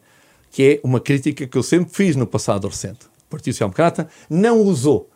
que 0.51 0.63
é 0.63 0.79
uma 0.83 0.99
crítica 0.99 1.47
que 1.47 1.57
eu 1.57 1.63
sempre 1.63 1.93
fiz 1.93 2.15
no 2.15 2.27
passado 2.27 2.67
recente. 2.67 3.05
O 3.27 3.29
Partido 3.29 3.53
Social 3.53 3.69
Democrata 3.69 4.09
não 4.29 4.59
usou 4.59 5.09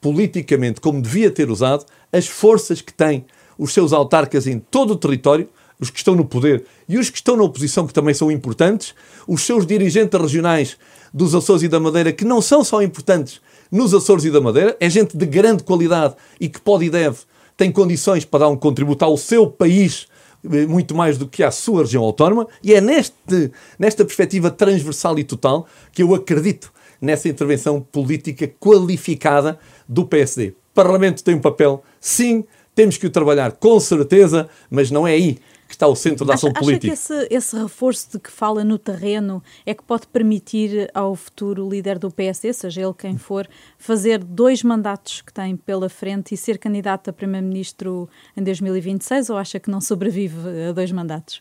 politicamente 0.00 0.80
como 0.80 1.00
devia 1.00 1.30
ter 1.30 1.48
usado 1.50 1.86
as 2.12 2.26
forças 2.26 2.82
que 2.82 2.92
tem 2.92 3.24
os 3.56 3.72
seus 3.72 3.92
autarcas 3.92 4.46
em 4.46 4.58
todo 4.58 4.92
o 4.92 4.96
território, 4.96 5.48
os 5.82 5.90
que 5.90 5.98
estão 5.98 6.14
no 6.14 6.24
poder 6.24 6.64
e 6.88 6.96
os 6.96 7.10
que 7.10 7.16
estão 7.16 7.36
na 7.36 7.42
oposição, 7.42 7.88
que 7.88 7.92
também 7.92 8.14
são 8.14 8.30
importantes, 8.30 8.94
os 9.26 9.42
seus 9.42 9.66
dirigentes 9.66 10.18
regionais 10.18 10.76
dos 11.12 11.34
Açores 11.34 11.64
e 11.64 11.68
da 11.68 11.80
Madeira, 11.80 12.12
que 12.12 12.24
não 12.24 12.40
são 12.40 12.62
só 12.62 12.80
importantes 12.80 13.40
nos 13.68 13.92
Açores 13.92 14.24
e 14.24 14.30
da 14.30 14.40
Madeira, 14.40 14.76
é 14.78 14.88
gente 14.88 15.16
de 15.16 15.26
grande 15.26 15.64
qualidade 15.64 16.14
e 16.38 16.48
que 16.48 16.60
pode 16.60 16.84
e 16.84 16.90
deve, 16.90 17.18
tem 17.56 17.72
condições 17.72 18.24
para 18.24 18.40
dar 18.40 18.48
um 18.48 18.56
contributo 18.56 19.04
ao 19.04 19.16
seu 19.16 19.48
país 19.48 20.06
eh, 20.44 20.66
muito 20.66 20.94
mais 20.94 21.18
do 21.18 21.26
que 21.26 21.42
à 21.42 21.50
sua 21.50 21.82
região 21.82 22.04
autónoma, 22.04 22.46
e 22.62 22.72
é 22.74 22.80
neste, 22.80 23.50
nesta 23.76 24.04
perspectiva 24.04 24.52
transversal 24.52 25.18
e 25.18 25.24
total 25.24 25.66
que 25.90 26.04
eu 26.04 26.14
acredito 26.14 26.72
nessa 27.00 27.28
intervenção 27.28 27.80
política 27.80 28.46
qualificada 28.60 29.58
do 29.88 30.06
PSD. 30.06 30.50
O 30.50 30.74
Parlamento 30.74 31.24
tem 31.24 31.34
um 31.34 31.40
papel, 31.40 31.82
sim, 32.00 32.44
temos 32.74 32.96
que 32.96 33.06
o 33.06 33.10
trabalhar 33.10 33.52
com 33.52 33.78
certeza, 33.78 34.48
mas 34.70 34.90
não 34.90 35.06
é 35.06 35.12
aí 35.12 35.38
que 35.72 35.76
está 35.76 35.86
o 35.86 35.96
centro 35.96 36.26
da 36.26 36.34
ação 36.34 36.50
acha, 36.50 36.60
política. 36.60 36.92
Acha 36.92 37.06
que 37.06 37.14
esse, 37.14 37.34
esse, 37.34 37.56
reforço 37.56 38.10
de 38.12 38.18
que 38.18 38.30
fala 38.30 38.62
no 38.62 38.78
terreno 38.78 39.42
é 39.64 39.72
que 39.72 39.82
pode 39.82 40.06
permitir 40.06 40.90
ao 40.92 41.16
futuro 41.16 41.66
líder 41.66 41.98
do 41.98 42.10
PSD, 42.10 42.52
seja 42.52 42.82
ele 42.82 42.92
quem 42.92 43.16
for, 43.16 43.48
fazer 43.78 44.22
dois 44.22 44.62
mandatos 44.62 45.22
que 45.22 45.32
tem 45.32 45.56
pela 45.56 45.88
frente 45.88 46.34
e 46.34 46.36
ser 46.36 46.58
candidato 46.58 47.08
a 47.08 47.12
primeiro-ministro 47.12 48.06
em 48.36 48.42
2026 48.42 49.30
ou 49.30 49.38
acha 49.38 49.58
que 49.58 49.70
não 49.70 49.80
sobrevive 49.80 50.36
a 50.68 50.72
dois 50.72 50.92
mandatos? 50.92 51.40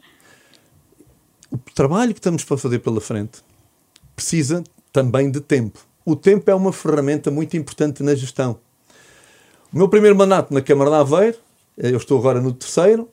O 1.52 1.58
trabalho 1.76 2.14
que 2.14 2.20
estamos 2.20 2.46
para 2.46 2.56
fazer 2.56 2.80
pela 2.80 3.02
frente 3.02 3.40
precisa 4.16 4.64
também 4.94 5.30
de 5.30 5.42
tempo. 5.42 5.86
O 6.06 6.16
tempo 6.16 6.50
é 6.50 6.56
uma 6.56 6.72
ferramenta 6.72 7.30
muito 7.30 7.58
importante 7.58 8.02
na 8.02 8.16
gestão. 8.16 8.58
O 9.74 9.78
meu 9.78 9.90
primeiro 9.90 10.16
mandato 10.16 10.54
na 10.54 10.62
Câmara 10.62 10.90
de 10.90 10.96
Aveiro, 10.96 11.38
eu 11.78 11.98
estou 11.98 12.18
agora 12.18 12.40
no 12.40 12.54
terceiro, 12.54 13.10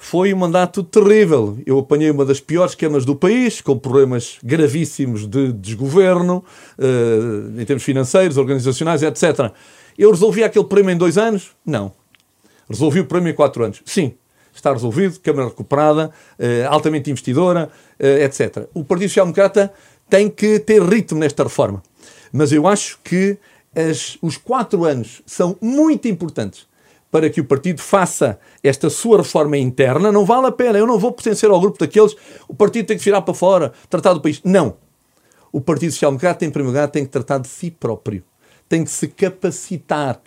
foi 0.00 0.32
um 0.32 0.38
mandato 0.38 0.84
terrível. 0.84 1.58
Eu 1.66 1.80
apanhei 1.80 2.08
uma 2.10 2.24
das 2.24 2.40
piores 2.40 2.74
câmaras 2.76 3.04
do 3.04 3.16
país, 3.16 3.60
com 3.60 3.76
problemas 3.76 4.38
gravíssimos 4.42 5.26
de 5.26 5.52
desgoverno, 5.52 6.44
uh, 6.78 7.60
em 7.60 7.64
termos 7.64 7.82
financeiros, 7.82 8.38
organizacionais, 8.38 9.02
etc. 9.02 9.50
Eu 9.98 10.12
resolvi 10.12 10.44
aquele 10.44 10.64
problema 10.64 10.92
em 10.92 10.96
dois 10.96 11.18
anos? 11.18 11.50
Não. 11.66 11.92
Resolvi 12.70 13.00
o 13.00 13.06
problema 13.06 13.30
em 13.30 13.34
quatro 13.34 13.64
anos? 13.64 13.82
Sim. 13.84 14.14
Está 14.54 14.72
resolvido, 14.72 15.18
Câmara 15.20 15.48
recuperada, 15.48 16.10
uh, 16.38 16.68
altamente 16.68 17.10
investidora, 17.10 17.68
uh, 17.98 18.06
etc. 18.22 18.68
O 18.72 18.84
Partido 18.84 19.08
Social 19.08 19.26
Democrata 19.26 19.72
tem 20.08 20.30
que 20.30 20.60
ter 20.60 20.80
ritmo 20.80 21.18
nesta 21.18 21.42
reforma. 21.42 21.82
Mas 22.32 22.52
eu 22.52 22.68
acho 22.68 23.00
que 23.02 23.36
as, 23.74 24.16
os 24.22 24.36
quatro 24.36 24.84
anos 24.84 25.22
são 25.26 25.56
muito 25.60 26.06
importantes 26.06 26.67
para 27.10 27.30
que 27.30 27.40
o 27.40 27.44
partido 27.44 27.80
faça 27.80 28.38
esta 28.62 28.90
sua 28.90 29.18
reforma 29.18 29.56
interna, 29.56 30.12
não 30.12 30.24
vale 30.24 30.46
a 30.46 30.52
pena. 30.52 30.78
Eu 30.78 30.86
não 30.86 30.98
vou 30.98 31.12
pertencer 31.12 31.50
ao 31.50 31.60
grupo 31.60 31.78
daqueles, 31.78 32.14
o 32.46 32.54
partido 32.54 32.86
tem 32.86 32.98
que 32.98 33.04
virar 33.04 33.22
para 33.22 33.34
fora, 33.34 33.72
tratar 33.88 34.12
do 34.12 34.20
país. 34.20 34.40
Não. 34.44 34.76
O 35.50 35.60
Partido 35.60 35.92
Social 35.92 36.10
Democrata, 36.10 36.44
em 36.44 36.50
primeiro 36.50 36.74
lugar, 36.74 36.88
tem 36.88 37.04
que 37.04 37.10
tratar 37.10 37.38
de 37.38 37.48
si 37.48 37.70
próprio. 37.70 38.22
Tem 38.68 38.84
que 38.84 38.90
se 38.90 39.08
capacitar 39.08 40.20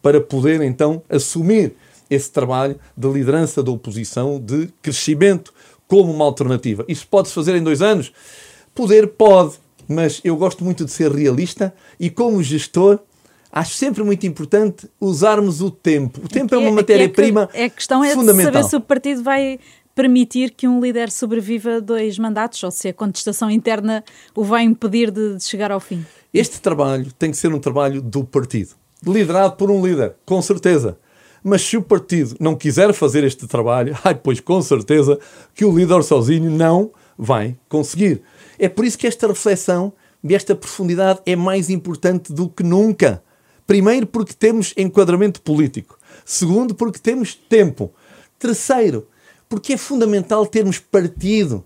para 0.00 0.20
poder, 0.20 0.60
então, 0.62 1.02
assumir 1.08 1.74
esse 2.08 2.30
trabalho 2.30 2.78
de 2.96 3.08
liderança 3.08 3.62
da 3.62 3.70
oposição, 3.70 4.40
de 4.40 4.68
crescimento 4.80 5.52
como 5.88 6.12
uma 6.12 6.24
alternativa. 6.24 6.84
Isso 6.86 7.06
pode-se 7.08 7.34
fazer 7.34 7.56
em 7.56 7.62
dois 7.62 7.82
anos? 7.82 8.12
Poder 8.74 9.08
pode, 9.08 9.56
mas 9.88 10.20
eu 10.22 10.36
gosto 10.36 10.64
muito 10.64 10.84
de 10.84 10.92
ser 10.92 11.10
realista 11.10 11.74
e, 11.98 12.08
como 12.08 12.42
gestor, 12.42 13.00
acho 13.52 13.74
sempre 13.74 14.02
muito 14.02 14.26
importante 14.26 14.88
usarmos 15.00 15.60
o 15.60 15.70
tempo. 15.70 16.20
O 16.24 16.28
tempo 16.28 16.54
é 16.54 16.58
uma 16.58 16.70
matéria-prima 16.70 17.48
é, 17.52 17.62
é, 17.62 17.64
a 17.66 17.70
questão 17.70 18.04
é 18.04 18.14
saber 18.14 18.64
se 18.64 18.76
o 18.76 18.80
partido 18.80 19.22
vai 19.22 19.58
permitir 19.94 20.52
que 20.52 20.68
um 20.68 20.80
líder 20.80 21.10
sobreviva 21.10 21.80
dois 21.80 22.18
mandatos 22.18 22.62
ou 22.62 22.70
se 22.70 22.88
a 22.88 22.94
contestação 22.94 23.50
interna 23.50 24.04
o 24.34 24.44
vai 24.44 24.62
impedir 24.62 25.10
de, 25.10 25.36
de 25.36 25.42
chegar 25.42 25.72
ao 25.72 25.80
fim. 25.80 26.06
Este 26.32 26.60
trabalho 26.60 27.10
tem 27.18 27.30
que 27.30 27.36
ser 27.36 27.52
um 27.52 27.58
trabalho 27.58 28.00
do 28.00 28.22
partido, 28.22 28.74
liderado 29.04 29.56
por 29.56 29.70
um 29.70 29.84
líder, 29.84 30.14
com 30.24 30.40
certeza. 30.40 30.98
Mas 31.42 31.62
se 31.62 31.76
o 31.76 31.82
partido 31.82 32.36
não 32.38 32.54
quiser 32.54 32.92
fazer 32.92 33.24
este 33.24 33.46
trabalho, 33.46 33.96
ai, 34.04 34.14
pois 34.14 34.38
com 34.38 34.62
certeza 34.62 35.18
que 35.54 35.64
o 35.64 35.76
líder 35.76 36.02
sozinho 36.04 36.50
não 36.50 36.92
vai 37.18 37.56
conseguir. 37.68 38.22
É 38.56 38.68
por 38.68 38.84
isso 38.84 38.96
que 38.96 39.06
esta 39.06 39.26
reflexão 39.26 39.92
e 40.22 40.34
esta 40.34 40.54
profundidade 40.54 41.20
é 41.26 41.34
mais 41.34 41.70
importante 41.70 42.32
do 42.32 42.48
que 42.48 42.62
nunca. 42.62 43.22
Primeiro, 43.68 44.06
porque 44.06 44.32
temos 44.32 44.72
enquadramento 44.78 45.42
político. 45.42 45.98
Segundo, 46.24 46.74
porque 46.74 46.98
temos 46.98 47.34
tempo. 47.34 47.92
Terceiro, 48.38 49.06
porque 49.46 49.74
é 49.74 49.76
fundamental 49.76 50.46
termos 50.46 50.78
partido 50.78 51.62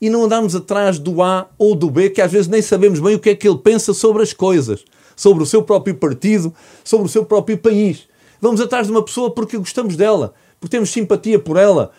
e 0.00 0.08
não 0.08 0.24
andarmos 0.24 0.56
atrás 0.56 0.98
do 0.98 1.22
A 1.22 1.50
ou 1.58 1.74
do 1.74 1.90
B, 1.90 2.08
que 2.08 2.22
às 2.22 2.32
vezes 2.32 2.48
nem 2.48 2.62
sabemos 2.62 3.00
bem 3.00 3.16
o 3.16 3.18
que 3.18 3.28
é 3.28 3.34
que 3.34 3.46
ele 3.46 3.58
pensa 3.58 3.92
sobre 3.92 4.22
as 4.22 4.32
coisas, 4.32 4.82
sobre 5.14 5.42
o 5.42 5.46
seu 5.46 5.62
próprio 5.62 5.94
partido, 5.94 6.54
sobre 6.82 7.04
o 7.04 7.10
seu 7.10 7.22
próprio 7.22 7.58
país. 7.58 8.08
Vamos 8.40 8.58
atrás 8.58 8.86
de 8.86 8.92
uma 8.92 9.04
pessoa 9.04 9.30
porque 9.30 9.58
gostamos 9.58 9.94
dela, 9.94 10.32
porque 10.58 10.74
temos 10.74 10.88
simpatia 10.88 11.38
por 11.38 11.58
ela. 11.58 11.92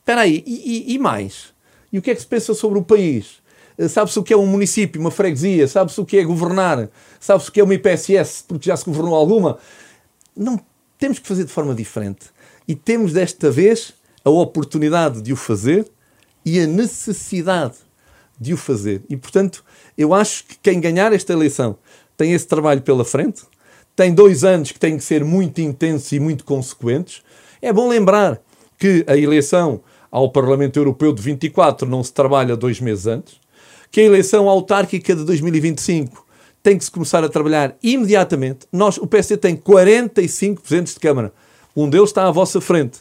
Espera 0.00 0.22
aí, 0.22 0.42
e, 0.44 0.88
e, 0.90 0.94
e 0.94 0.98
mais? 0.98 1.54
E 1.92 1.98
o 1.98 2.02
que 2.02 2.10
é 2.10 2.14
que 2.16 2.20
se 2.20 2.26
pensa 2.26 2.54
sobre 2.54 2.80
o 2.80 2.84
país? 2.84 3.40
Eh, 3.78 3.88
sabe-se 3.88 4.18
o 4.18 4.22
que 4.22 4.32
é 4.32 4.36
um 4.36 4.46
município, 4.46 5.00
uma 5.00 5.10
freguesia, 5.10 5.68
sabe-se 5.68 6.00
o 6.00 6.04
que 6.04 6.16
é 6.16 6.24
governar, 6.24 6.88
sabe-se 7.20 7.48
o 7.48 7.52
que 7.52 7.60
é 7.60 7.64
uma 7.64 7.74
IPSS, 7.74 8.44
porque 8.46 8.68
já 8.68 8.76
se 8.76 8.84
governou 8.84 9.14
alguma. 9.14 9.58
Não, 10.34 10.60
temos 10.98 11.18
que 11.18 11.28
fazer 11.28 11.44
de 11.44 11.52
forma 11.52 11.74
diferente. 11.74 12.26
E 12.66 12.74
temos 12.74 13.12
desta 13.12 13.50
vez 13.50 13.94
a 14.24 14.30
oportunidade 14.30 15.22
de 15.22 15.32
o 15.32 15.36
fazer 15.36 15.86
e 16.44 16.60
a 16.60 16.66
necessidade 16.66 17.76
de 18.38 18.52
o 18.52 18.56
fazer. 18.56 19.02
E, 19.08 19.16
portanto, 19.16 19.64
eu 19.96 20.12
acho 20.12 20.44
que 20.44 20.58
quem 20.58 20.80
ganhar 20.80 21.12
esta 21.12 21.32
eleição 21.32 21.78
tem 22.16 22.32
esse 22.32 22.46
trabalho 22.46 22.82
pela 22.82 23.04
frente, 23.04 23.42
tem 23.94 24.12
dois 24.12 24.44
anos 24.44 24.72
que 24.72 24.78
têm 24.78 24.96
que 24.96 25.04
ser 25.04 25.24
muito 25.24 25.60
intensos 25.60 26.12
e 26.12 26.20
muito 26.20 26.44
consequentes. 26.44 27.22
É 27.62 27.72
bom 27.72 27.88
lembrar 27.88 28.40
que 28.78 29.04
a 29.06 29.16
eleição 29.16 29.80
ao 30.10 30.30
Parlamento 30.30 30.78
Europeu 30.78 31.12
de 31.12 31.22
24 31.22 31.88
não 31.88 32.02
se 32.02 32.12
trabalha 32.12 32.56
dois 32.56 32.80
meses 32.80 33.06
antes 33.06 33.45
que 33.90 34.00
a 34.00 34.04
eleição 34.04 34.48
autárquica 34.48 35.14
de 35.14 35.24
2025 35.24 36.24
tem 36.62 36.76
que 36.76 36.84
se 36.84 36.90
começar 36.90 37.22
a 37.22 37.28
trabalhar 37.28 37.76
imediatamente. 37.82 38.66
Nós, 38.72 38.98
o 38.98 39.06
PSD 39.06 39.36
tem 39.36 39.56
45 39.56 40.62
presidentes 40.62 40.94
de 40.94 41.00
Câmara. 41.00 41.32
Um 41.76 41.88
deles 41.88 42.10
está 42.10 42.26
à 42.26 42.30
vossa 42.30 42.60
frente, 42.60 42.98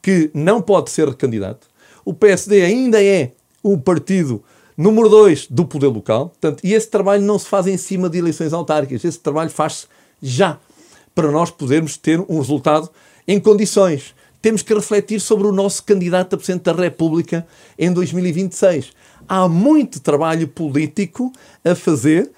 que 0.00 0.30
não 0.32 0.62
pode 0.62 0.90
ser 0.90 1.08
recandidato. 1.08 1.66
O 2.04 2.14
PSD 2.14 2.62
ainda 2.62 3.02
é 3.02 3.32
o 3.62 3.76
partido 3.76 4.42
Número 4.78 5.08
dois, 5.08 5.48
do 5.50 5.64
poder 5.66 5.88
local. 5.88 6.28
Portanto, 6.28 6.60
e 6.62 6.72
esse 6.72 6.88
trabalho 6.88 7.20
não 7.20 7.36
se 7.36 7.48
faz 7.48 7.66
em 7.66 7.76
cima 7.76 8.08
de 8.08 8.16
eleições 8.16 8.52
autárquicas. 8.52 9.04
Esse 9.04 9.18
trabalho 9.18 9.50
faz-se 9.50 9.88
já, 10.22 10.60
para 11.16 11.32
nós 11.32 11.50
podermos 11.50 11.96
ter 11.96 12.20
um 12.28 12.38
resultado 12.38 12.88
em 13.26 13.40
condições. 13.40 14.14
Temos 14.40 14.62
que 14.62 14.72
refletir 14.72 15.20
sobre 15.20 15.48
o 15.48 15.52
nosso 15.52 15.82
candidato 15.82 16.34
a 16.34 16.36
Presidente 16.36 16.62
da 16.62 16.72
República 16.72 17.44
em 17.76 17.92
2026. 17.92 18.92
Há 19.28 19.46
muito 19.46 20.00
trabalho 20.00 20.48
político 20.48 21.32
a 21.64 21.74
fazer 21.74 22.30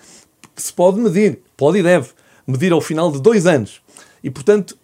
que 0.55 0.63
se 0.63 0.73
pode 0.73 0.99
medir, 0.99 1.41
pode 1.57 1.79
e 1.79 1.83
deve 1.83 2.09
medir 2.47 2.73
ao 2.73 2.81
final 2.81 3.13
de 3.13 3.21
dois 3.21 3.47
anos. 3.47 3.81
E, 4.25 4.31
portanto, 4.31 4.77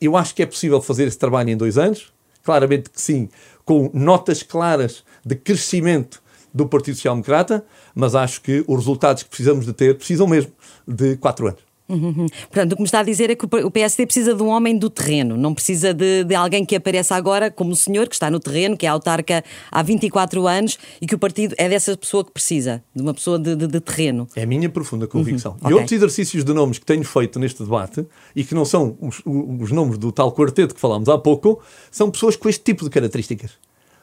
eu 0.00 0.16
acho 0.16 0.34
que 0.34 0.42
é 0.42 0.46
possível 0.46 0.80
fazer 0.80 1.08
esse 1.08 1.18
trabalho 1.18 1.50
em 1.50 1.56
dois 1.56 1.76
anos, 1.76 2.12
claramente 2.44 2.88
que 2.88 3.00
sim, 3.00 3.28
com 3.64 3.90
notas 3.92 4.42
claras 4.42 5.02
de 5.24 5.34
crescimento 5.34 6.22
do 6.52 6.68
Partido 6.68 6.94
Social 6.94 7.14
Democrata, 7.14 7.64
mas 7.94 8.14
acho 8.14 8.40
que 8.40 8.64
os 8.68 8.76
resultados 8.76 9.24
que 9.24 9.28
precisamos 9.28 9.66
de 9.66 9.72
ter 9.72 9.96
precisam 9.96 10.28
mesmo 10.28 10.52
de 10.86 11.16
quatro 11.16 11.48
anos. 11.48 11.63
Uhum. 11.86 12.26
Portanto, 12.50 12.72
o 12.72 12.76
que 12.76 12.82
me 12.82 12.86
está 12.86 13.00
a 13.00 13.02
dizer 13.02 13.30
é 13.30 13.34
que 13.34 13.44
o 13.44 13.70
PSD 13.70 14.06
precisa 14.06 14.34
de 14.34 14.42
um 14.42 14.48
homem 14.48 14.78
do 14.78 14.88
terreno, 14.88 15.36
não 15.36 15.52
precisa 15.52 15.92
de, 15.92 16.24
de, 16.24 16.34
alguém 16.34 16.64
que 16.64 16.74
apareça 16.74 17.14
agora 17.14 17.50
como 17.50 17.72
o 17.72 17.76
senhor, 17.76 18.08
que 18.08 18.14
está 18.14 18.30
no 18.30 18.40
terreno, 18.40 18.74
que 18.74 18.86
é 18.86 18.88
autarca 18.88 19.44
há 19.70 19.82
24 19.82 20.46
anos 20.46 20.78
e 21.00 21.06
que 21.06 21.14
o 21.14 21.18
partido 21.18 21.54
é 21.58 21.68
dessa 21.68 21.94
pessoa 21.94 22.24
que 22.24 22.32
precisa, 22.32 22.82
de 22.94 23.02
uma 23.02 23.12
pessoa 23.12 23.38
de, 23.38 23.54
de, 23.54 23.66
de 23.66 23.80
terreno. 23.80 24.26
É 24.34 24.44
a 24.44 24.46
minha 24.46 24.68
profunda 24.70 25.06
convicção. 25.06 25.52
Uhum. 25.52 25.58
E 25.58 25.64
okay. 25.64 25.74
outros 25.74 25.92
exercícios 25.92 26.42
de 26.42 26.54
nomes 26.54 26.78
que 26.78 26.86
tenho 26.86 27.04
feito 27.04 27.38
neste 27.38 27.62
debate 27.62 28.06
e 28.34 28.44
que 28.44 28.54
não 28.54 28.64
são 28.64 28.96
os, 28.98 29.20
os 29.26 29.70
nomes 29.70 29.98
do 29.98 30.10
tal 30.10 30.32
quarteto 30.32 30.74
que 30.74 30.80
falámos 30.80 31.08
há 31.10 31.18
pouco, 31.18 31.60
são 31.90 32.10
pessoas 32.10 32.34
com 32.34 32.48
este 32.48 32.64
tipo 32.64 32.84
de 32.84 32.90
características. 32.90 33.52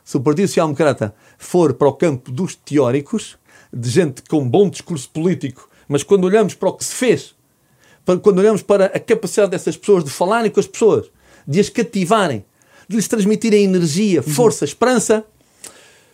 Se 0.03 0.17
o 0.17 0.21
Partido 0.21 0.47
Social 0.47 0.67
Democrata 0.67 1.15
for 1.37 1.73
para 1.73 1.87
o 1.87 1.93
campo 1.93 2.31
dos 2.31 2.55
teóricos, 2.55 3.37
de 3.73 3.89
gente 3.89 4.21
com 4.29 4.47
bom 4.47 4.69
discurso 4.69 5.09
político, 5.09 5.67
mas 5.87 6.03
quando 6.03 6.25
olhamos 6.25 6.53
para 6.53 6.69
o 6.69 6.73
que 6.73 6.85
se 6.85 6.93
fez 6.93 7.35
quando 8.19 8.39
olhamos 8.39 8.61
para 8.61 8.85
a 8.85 8.99
capacidade 8.99 9.51
dessas 9.51 9.77
pessoas 9.77 10.03
de 10.03 10.09
falarem 10.09 10.51
com 10.51 10.59
as 10.59 10.67
pessoas, 10.67 11.09
de 11.47 11.59
as 11.59 11.69
cativarem, 11.69 12.45
de 12.87 12.95
lhes 12.95 13.07
transmitirem 13.07 13.63
energia, 13.63 14.21
uhum. 14.21 14.27
força, 14.33 14.65
esperança, 14.65 15.25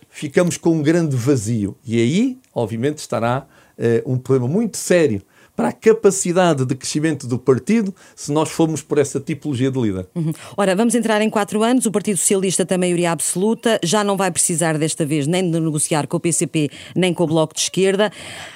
ficamos 0.08 0.56
com 0.56 0.70
um 0.70 0.82
grande 0.82 1.16
vazio. 1.16 1.76
E 1.84 1.98
aí, 1.98 2.38
obviamente, 2.54 2.98
estará 2.98 3.46
uh, 3.78 4.12
um 4.12 4.18
problema 4.18 4.52
muito 4.52 4.76
sério 4.76 5.22
para 5.58 5.70
a 5.70 5.72
capacidade 5.72 6.64
de 6.64 6.72
crescimento 6.76 7.26
do 7.26 7.36
partido 7.36 7.92
se 8.14 8.30
nós 8.30 8.48
formos 8.48 8.80
por 8.80 8.96
essa 8.96 9.18
tipologia 9.18 9.72
de 9.72 9.80
líder. 9.80 10.06
Uhum. 10.14 10.32
Ora, 10.56 10.76
vamos 10.76 10.94
entrar 10.94 11.20
em 11.20 11.28
quatro 11.28 11.64
anos. 11.64 11.84
O 11.84 11.90
Partido 11.90 12.16
Socialista 12.16 12.64
tem 12.64 12.78
maioria 12.78 13.10
absoluta, 13.10 13.80
já 13.82 14.04
não 14.04 14.16
vai 14.16 14.30
precisar 14.30 14.78
desta 14.78 15.04
vez 15.04 15.26
nem 15.26 15.50
de 15.50 15.58
negociar 15.58 16.06
com 16.06 16.16
o 16.16 16.20
PCP 16.20 16.70
nem 16.94 17.12
com 17.12 17.24
o 17.24 17.26
Bloco 17.26 17.54
de 17.54 17.60
Esquerda. 17.62 18.12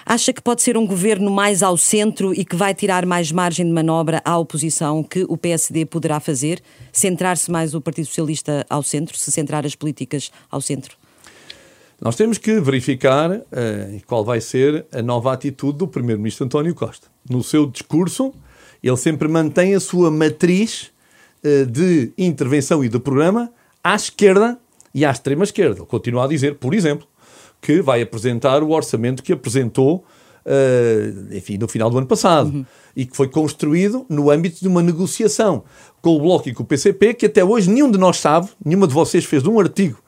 Acha 0.06 0.32
que 0.32 0.40
pode 0.40 0.62
ser 0.62 0.76
um 0.76 0.86
governo 0.86 1.28
mais 1.28 1.60
ao 1.60 1.76
centro 1.76 2.32
e 2.32 2.44
que 2.44 2.54
vai 2.54 2.72
tirar 2.72 3.04
mais 3.04 3.32
margem 3.32 3.66
de 3.66 3.72
manobra 3.72 4.22
à 4.24 4.38
oposição 4.38 5.02
que 5.02 5.26
o 5.28 5.36
PSD 5.36 5.84
poderá 5.84 6.20
fazer? 6.20 6.62
Centrar-se 6.92 7.50
mais 7.50 7.74
o 7.74 7.80
Partido 7.80 8.06
Socialista 8.06 8.64
ao 8.70 8.84
centro, 8.84 9.18
se 9.18 9.32
centrar 9.32 9.66
as 9.66 9.74
políticas 9.74 10.30
ao 10.48 10.60
centro? 10.60 11.01
Nós 12.02 12.16
temos 12.16 12.36
que 12.36 12.58
verificar 12.58 13.30
uh, 13.30 13.42
qual 14.08 14.24
vai 14.24 14.40
ser 14.40 14.84
a 14.92 15.00
nova 15.00 15.32
atitude 15.32 15.78
do 15.78 15.86
Primeiro-Ministro 15.86 16.44
António 16.44 16.74
Costa. 16.74 17.06
No 17.30 17.44
seu 17.44 17.64
discurso, 17.64 18.34
ele 18.82 18.96
sempre 18.96 19.28
mantém 19.28 19.72
a 19.76 19.78
sua 19.78 20.10
matriz 20.10 20.90
uh, 21.44 21.64
de 21.64 22.12
intervenção 22.18 22.82
e 22.82 22.88
de 22.88 22.98
programa 22.98 23.52
à 23.84 23.94
esquerda 23.94 24.58
e 24.92 25.04
à 25.04 25.12
extrema-esquerda. 25.12 25.76
Ele 25.78 25.86
continua 25.86 26.24
a 26.24 26.26
dizer, 26.26 26.56
por 26.56 26.74
exemplo, 26.74 27.06
que 27.60 27.80
vai 27.80 28.02
apresentar 28.02 28.64
o 28.64 28.70
orçamento 28.70 29.22
que 29.22 29.32
apresentou 29.32 30.04
uh, 30.44 31.36
enfim, 31.36 31.56
no 31.56 31.68
final 31.68 31.88
do 31.88 31.98
ano 31.98 32.08
passado 32.08 32.52
uhum. 32.52 32.66
e 32.96 33.06
que 33.06 33.16
foi 33.16 33.28
construído 33.28 34.04
no 34.08 34.28
âmbito 34.28 34.58
de 34.60 34.66
uma 34.66 34.82
negociação 34.82 35.62
com 36.00 36.16
o 36.16 36.18
Bloco 36.18 36.48
e 36.48 36.52
com 36.52 36.64
o 36.64 36.66
PCP, 36.66 37.14
que 37.14 37.26
até 37.26 37.44
hoje 37.44 37.70
nenhum 37.70 37.88
de 37.88 37.96
nós 37.96 38.16
sabe, 38.16 38.48
nenhuma 38.64 38.88
de 38.88 38.92
vocês 38.92 39.24
fez 39.24 39.46
um 39.46 39.60
artigo 39.60 40.02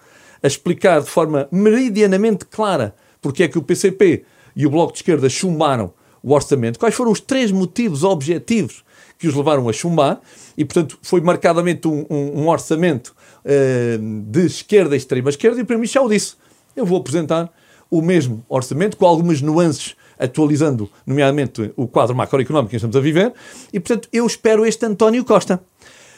a 0.45 0.47
explicar 0.47 1.01
de 1.01 1.09
forma 1.09 1.49
meridianamente 1.51 2.45
clara 2.45 2.95
porque 3.23 3.43
é 3.43 3.49
que 3.49 3.57
o 3.57 3.63
PCP 3.63 4.25
e 4.55 4.67
o 4.67 4.71
Bloco 4.71 4.93
de 4.93 4.99
Esquerda 4.99 5.27
chumbaram 5.31 5.95
o 6.23 6.35
orçamento, 6.35 6.79
quais 6.79 6.95
foram 6.95 7.11
os 7.11 7.21
três 7.21 7.51
motivos 7.51 8.05
objetivos 8.05 8.85
que 9.19 9.27
os 9.27 9.35
levaram 9.35 9.67
a 9.69 9.73
chumbar, 9.73 10.21
e 10.57 10.65
portanto 10.65 10.99
foi 11.03 11.23
marcadamente 11.23 11.89
um, 11.89 12.05
um, 12.11 12.43
um 12.43 12.49
orçamento 12.49 13.15
uh, 13.45 14.23
de 14.31 14.45
esquerda, 14.45 14.95
extrema 14.95 15.31
esquerda, 15.31 15.59
e 15.59 15.63
o 15.63 15.65
Primeiro-Ministro 15.65 16.03
já 16.03 16.07
o 16.07 16.11
disse. 16.11 16.35
Eu 16.77 16.85
vou 16.85 16.99
apresentar 16.99 17.51
o 17.91 18.03
mesmo 18.03 18.45
orçamento, 18.49 18.99
com 18.99 19.07
algumas 19.07 19.41
nuances, 19.41 19.97
atualizando, 20.19 20.91
nomeadamente, 21.07 21.73
o 21.77 21.89
quadro 21.89 22.15
macroeconómico 22.15 22.71
que 22.71 22.77
estamos 22.77 22.97
a 22.97 23.01
viver, 23.01 23.33
e 23.73 23.81
portanto 23.81 24.09
eu 24.13 24.27
espero 24.27 24.67
este 24.67 24.85
António 24.85 25.25
Costa. 25.25 25.63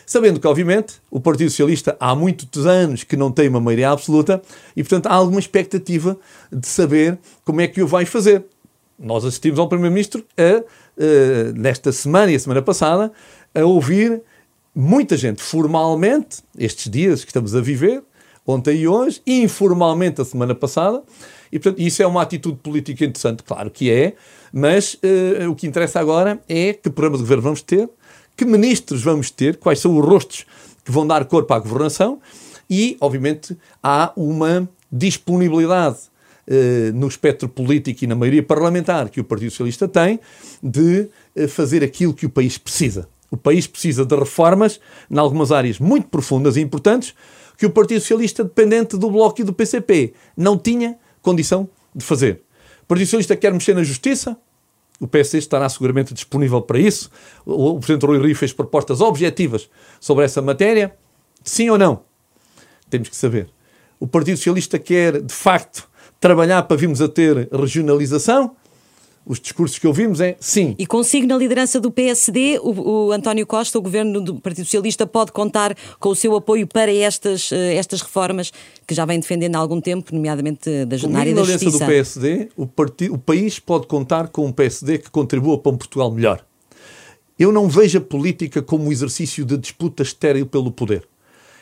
Sabendo 0.06 0.38
que, 0.38 0.46
obviamente, 0.46 0.94
o 1.10 1.18
Partido 1.18 1.50
Socialista 1.50 1.96
há 1.98 2.14
muitos 2.14 2.64
anos 2.64 3.02
que 3.02 3.16
não 3.16 3.32
tem 3.32 3.48
uma 3.48 3.60
maioria 3.60 3.90
absoluta 3.90 4.40
e, 4.76 4.84
portanto, 4.84 5.06
há 5.06 5.14
alguma 5.14 5.40
expectativa 5.40 6.16
de 6.52 6.68
saber 6.68 7.18
como 7.44 7.60
é 7.60 7.66
que 7.66 7.82
o 7.82 7.88
vai 7.88 8.06
fazer. 8.06 8.44
Nós 8.96 9.24
assistimos 9.24 9.58
ao 9.58 9.68
Primeiro-Ministro 9.68 10.24
a, 10.38 10.60
uh, 10.60 11.52
nesta 11.56 11.90
semana 11.90 12.30
e 12.30 12.36
a 12.36 12.38
semana 12.38 12.62
passada, 12.62 13.10
a 13.52 13.64
ouvir 13.64 14.22
muita 14.72 15.16
gente 15.16 15.42
formalmente, 15.42 16.38
estes 16.56 16.88
dias 16.88 17.24
que 17.24 17.30
estamos 17.30 17.56
a 17.56 17.60
viver, 17.60 18.00
ontem 18.46 18.76
e 18.76 18.88
hoje, 18.88 19.20
e 19.26 19.42
informalmente 19.42 20.20
a 20.20 20.24
semana 20.24 20.54
passada, 20.54 21.02
e 21.50 21.58
portanto 21.58 21.80
isso 21.80 22.00
é 22.00 22.06
uma 22.06 22.22
atitude 22.22 22.58
política 22.62 23.04
interessante, 23.04 23.42
claro 23.42 23.70
que 23.70 23.90
é, 23.90 24.14
mas 24.52 24.94
uh, 24.94 25.50
o 25.50 25.56
que 25.56 25.66
interessa 25.66 25.98
agora 25.98 26.40
é 26.48 26.72
que 26.72 26.88
programa 26.90 27.16
de 27.16 27.24
governo 27.24 27.42
vamos 27.42 27.60
ter, 27.60 27.88
que 28.36 28.44
ministros 28.44 29.02
vamos 29.02 29.30
ter, 29.30 29.56
quais 29.56 29.78
são 29.78 29.96
os 29.98 30.04
rostos 30.04 30.44
que 30.84 30.92
vão 30.92 31.06
dar 31.06 31.24
corpo 31.24 31.52
à 31.54 31.58
governação 31.58 32.20
e, 32.68 32.96
obviamente, 33.00 33.56
há 33.82 34.12
uma 34.16 34.68
disponibilidade 34.90 35.98
eh, 36.46 36.92
no 36.94 37.08
espectro 37.08 37.48
político 37.48 38.04
e 38.04 38.06
na 38.06 38.14
maioria 38.14 38.42
parlamentar 38.42 39.08
que 39.08 39.20
o 39.20 39.24
Partido 39.24 39.50
Socialista 39.50 39.88
tem 39.88 40.20
de 40.62 41.08
eh, 41.34 41.48
fazer 41.48 41.82
aquilo 41.82 42.14
que 42.14 42.26
o 42.26 42.30
país 42.30 42.56
precisa. 42.56 43.08
O 43.30 43.36
país 43.36 43.66
precisa 43.66 44.04
de 44.04 44.14
reformas 44.14 44.80
em 45.10 45.18
algumas 45.18 45.50
áreas 45.50 45.80
muito 45.80 46.06
profundas 46.08 46.56
e 46.56 46.60
importantes 46.60 47.14
que 47.58 47.66
o 47.66 47.70
Partido 47.70 48.00
Socialista, 48.00 48.44
dependente 48.44 48.96
do 48.96 49.10
Bloco 49.10 49.40
e 49.40 49.44
do 49.44 49.52
PCP, 49.52 50.12
não 50.36 50.56
tinha 50.56 50.96
condição 51.20 51.68
de 51.94 52.04
fazer. 52.04 52.42
O 52.82 52.86
Partido 52.86 53.06
Socialista 53.06 53.34
quer 53.34 53.52
mexer 53.52 53.74
na 53.74 53.82
justiça, 53.82 54.36
o 55.00 55.06
PSD 55.06 55.38
estará 55.38 55.68
seguramente 55.68 56.14
disponível 56.14 56.62
para 56.62 56.78
isso. 56.78 57.10
O 57.44 57.78
Presidente 57.78 58.06
Rui 58.06 58.18
Rio 58.18 58.34
fez 58.34 58.52
propostas 58.52 59.00
objetivas 59.00 59.68
sobre 60.00 60.24
essa 60.24 60.40
matéria. 60.40 60.96
Sim 61.44 61.70
ou 61.70 61.78
não? 61.78 62.02
Temos 62.88 63.08
que 63.08 63.16
saber. 63.16 63.48
O 64.00 64.06
Partido 64.06 64.36
Socialista 64.36 64.78
quer, 64.78 65.20
de 65.20 65.34
facto, 65.34 65.88
trabalhar 66.20 66.62
para 66.64 66.76
virmos 66.76 67.00
a 67.00 67.08
ter 67.08 67.48
regionalização? 67.52 68.56
Os 69.26 69.40
discursos 69.40 69.76
que 69.76 69.86
ouvimos 69.88 70.20
é 70.20 70.36
sim. 70.38 70.76
E 70.78 70.86
consigo 70.86 71.26
na 71.26 71.36
liderança 71.36 71.80
do 71.80 71.90
PSD, 71.90 72.60
o, 72.62 73.08
o, 73.08 73.12
António 73.12 73.44
Costa, 73.44 73.76
o 73.76 73.82
governo 73.82 74.20
do 74.20 74.36
Partido 74.36 74.64
Socialista, 74.64 75.04
pode 75.04 75.32
contar 75.32 75.76
com 75.98 76.10
o 76.10 76.14
seu 76.14 76.36
apoio 76.36 76.64
para 76.64 76.94
estas, 76.94 77.50
eh, 77.50 77.74
estas 77.74 78.00
reformas 78.02 78.52
que 78.86 78.94
já 78.94 79.04
vem 79.04 79.18
defendendo 79.18 79.56
há 79.56 79.58
algum 79.58 79.80
tempo, 79.80 80.14
nomeadamente 80.14 80.84
da 80.84 80.96
jornada 80.96 81.28
e 81.28 81.34
da 81.34 81.42
justiça. 81.42 81.64
na 81.64 81.70
liderança 81.70 81.84
do 81.84 81.90
PSD, 81.90 82.48
o, 82.56 82.66
partido, 82.68 83.14
o 83.14 83.18
país 83.18 83.58
pode 83.58 83.88
contar 83.88 84.28
com 84.28 84.46
um 84.46 84.52
PSD 84.52 84.98
que 84.98 85.10
contribua 85.10 85.58
para 85.58 85.72
um 85.72 85.76
Portugal 85.76 86.10
melhor. 86.12 86.44
Eu 87.36 87.50
não 87.50 87.68
vejo 87.68 87.98
a 87.98 88.00
política 88.00 88.62
como 88.62 88.84
um 88.84 88.92
exercício 88.92 89.44
de 89.44 89.58
disputa 89.58 90.04
estéril 90.04 90.46
pelo 90.46 90.70
poder. 90.70 91.06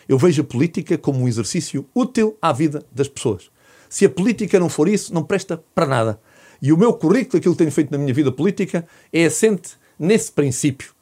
Eu 0.06 0.18
vejo 0.18 0.42
a 0.42 0.44
política 0.44 0.98
como 0.98 1.20
um 1.20 1.28
exercício 1.28 1.86
útil 1.94 2.36
à 2.42 2.52
vida 2.52 2.84
das 2.92 3.08
pessoas. 3.08 3.50
Se 3.88 4.04
a 4.04 4.10
política 4.10 4.60
não 4.60 4.68
for 4.68 4.86
isso, 4.86 5.14
não 5.14 5.22
presta 5.22 5.62
para 5.74 5.86
nada. 5.86 6.20
E 6.64 6.72
o 6.72 6.78
meu 6.78 6.94
currículo, 6.94 7.36
aquilo 7.36 7.52
que 7.52 7.58
tenho 7.58 7.70
feito 7.70 7.90
na 7.90 7.98
minha 7.98 8.14
vida 8.14 8.32
política, 8.32 8.86
é 9.12 9.26
assente 9.26 9.72
nesse 9.98 10.32
princípio. 10.32 10.92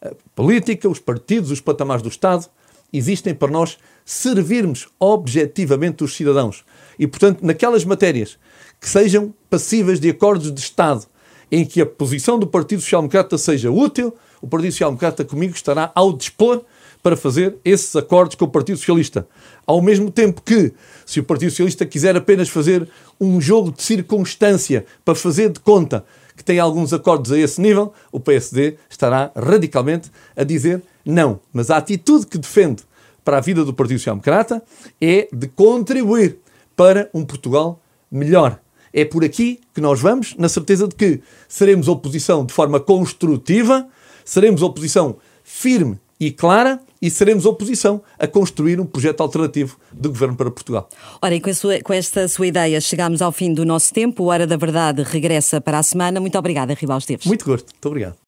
A 0.00 0.10
política, 0.32 0.88
os 0.88 1.00
partidos, 1.00 1.50
os 1.50 1.60
patamares 1.60 2.04
do 2.04 2.08
Estado 2.08 2.46
existem 2.92 3.34
para 3.34 3.50
nós 3.50 3.78
servirmos 4.04 4.86
objetivamente 4.96 6.04
os 6.04 6.14
cidadãos. 6.14 6.64
E, 6.96 7.04
portanto, 7.08 7.44
naquelas 7.44 7.84
matérias 7.84 8.38
que 8.80 8.88
sejam 8.88 9.34
passíveis 9.50 9.98
de 9.98 10.08
acordos 10.08 10.54
de 10.54 10.60
Estado 10.60 11.04
em 11.50 11.64
que 11.64 11.80
a 11.80 11.86
posição 11.86 12.38
do 12.38 12.46
Partido 12.46 12.80
Social 12.80 13.02
Democrata 13.02 13.36
seja 13.36 13.72
útil, 13.72 14.14
o 14.40 14.46
Partido 14.46 14.70
Social 14.70 14.90
Democrata 14.90 15.24
comigo 15.24 15.52
estará 15.52 15.90
ao 15.96 16.12
dispor 16.12 16.64
para 17.02 17.16
fazer 17.16 17.56
esses 17.64 17.94
acordos 17.96 18.36
com 18.36 18.44
o 18.44 18.48
Partido 18.48 18.78
Socialista. 18.78 19.26
Ao 19.66 19.80
mesmo 19.80 20.10
tempo 20.10 20.42
que, 20.42 20.72
se 21.06 21.20
o 21.20 21.24
Partido 21.24 21.50
Socialista 21.50 21.86
quiser 21.86 22.16
apenas 22.16 22.48
fazer 22.48 22.88
um 23.20 23.40
jogo 23.40 23.72
de 23.72 23.82
circunstância 23.82 24.84
para 25.04 25.14
fazer 25.14 25.50
de 25.50 25.60
conta 25.60 26.04
que 26.36 26.44
tem 26.44 26.60
alguns 26.60 26.92
acordos 26.92 27.32
a 27.32 27.38
esse 27.38 27.60
nível, 27.60 27.92
o 28.12 28.20
PSD 28.20 28.76
estará 28.88 29.32
radicalmente 29.34 30.10
a 30.36 30.44
dizer 30.44 30.82
não. 31.04 31.40
Mas 31.52 31.70
a 31.70 31.76
atitude 31.76 32.26
que 32.26 32.38
defende 32.38 32.84
para 33.24 33.38
a 33.38 33.40
vida 33.40 33.64
do 33.64 33.74
Partido 33.74 33.98
Social 33.98 34.14
Democrata 34.14 34.62
é 35.00 35.28
de 35.32 35.48
contribuir 35.48 36.38
para 36.76 37.10
um 37.12 37.24
Portugal 37.24 37.82
melhor. 38.10 38.60
É 38.92 39.04
por 39.04 39.24
aqui 39.24 39.60
que 39.74 39.80
nós 39.80 40.00
vamos, 40.00 40.34
na 40.38 40.48
certeza 40.48 40.88
de 40.88 40.94
que 40.94 41.20
seremos 41.48 41.88
oposição 41.88 42.46
de 42.46 42.54
forma 42.54 42.80
construtiva, 42.80 43.86
seremos 44.24 44.62
oposição 44.62 45.16
firme 45.42 45.98
e 46.20 46.30
clara 46.30 46.80
e 47.00 47.10
seremos 47.10 47.46
oposição 47.46 48.02
a 48.18 48.26
construir 48.26 48.80
um 48.80 48.86
projeto 48.86 49.20
alternativo 49.20 49.78
de 49.92 50.08
governo 50.08 50.36
para 50.36 50.50
Portugal. 50.50 50.88
Ora, 51.22 51.34
e 51.34 51.40
com, 51.40 51.52
sua, 51.54 51.80
com 51.80 51.92
esta 51.92 52.26
sua 52.28 52.46
ideia 52.46 52.80
chegamos 52.80 53.22
ao 53.22 53.32
fim 53.32 53.52
do 53.52 53.64
nosso 53.64 53.92
tempo. 53.92 54.24
O 54.24 54.26
Hora 54.26 54.46
da 54.46 54.56
Verdade 54.56 55.02
regressa 55.02 55.60
para 55.60 55.78
a 55.78 55.82
semana. 55.82 56.20
Muito 56.20 56.38
obrigada, 56.38 56.74
Ribal 56.74 56.98
Esteves. 56.98 57.26
Muito 57.26 57.44
gosto. 57.44 57.72
Muito 57.72 57.86
obrigado. 57.86 58.18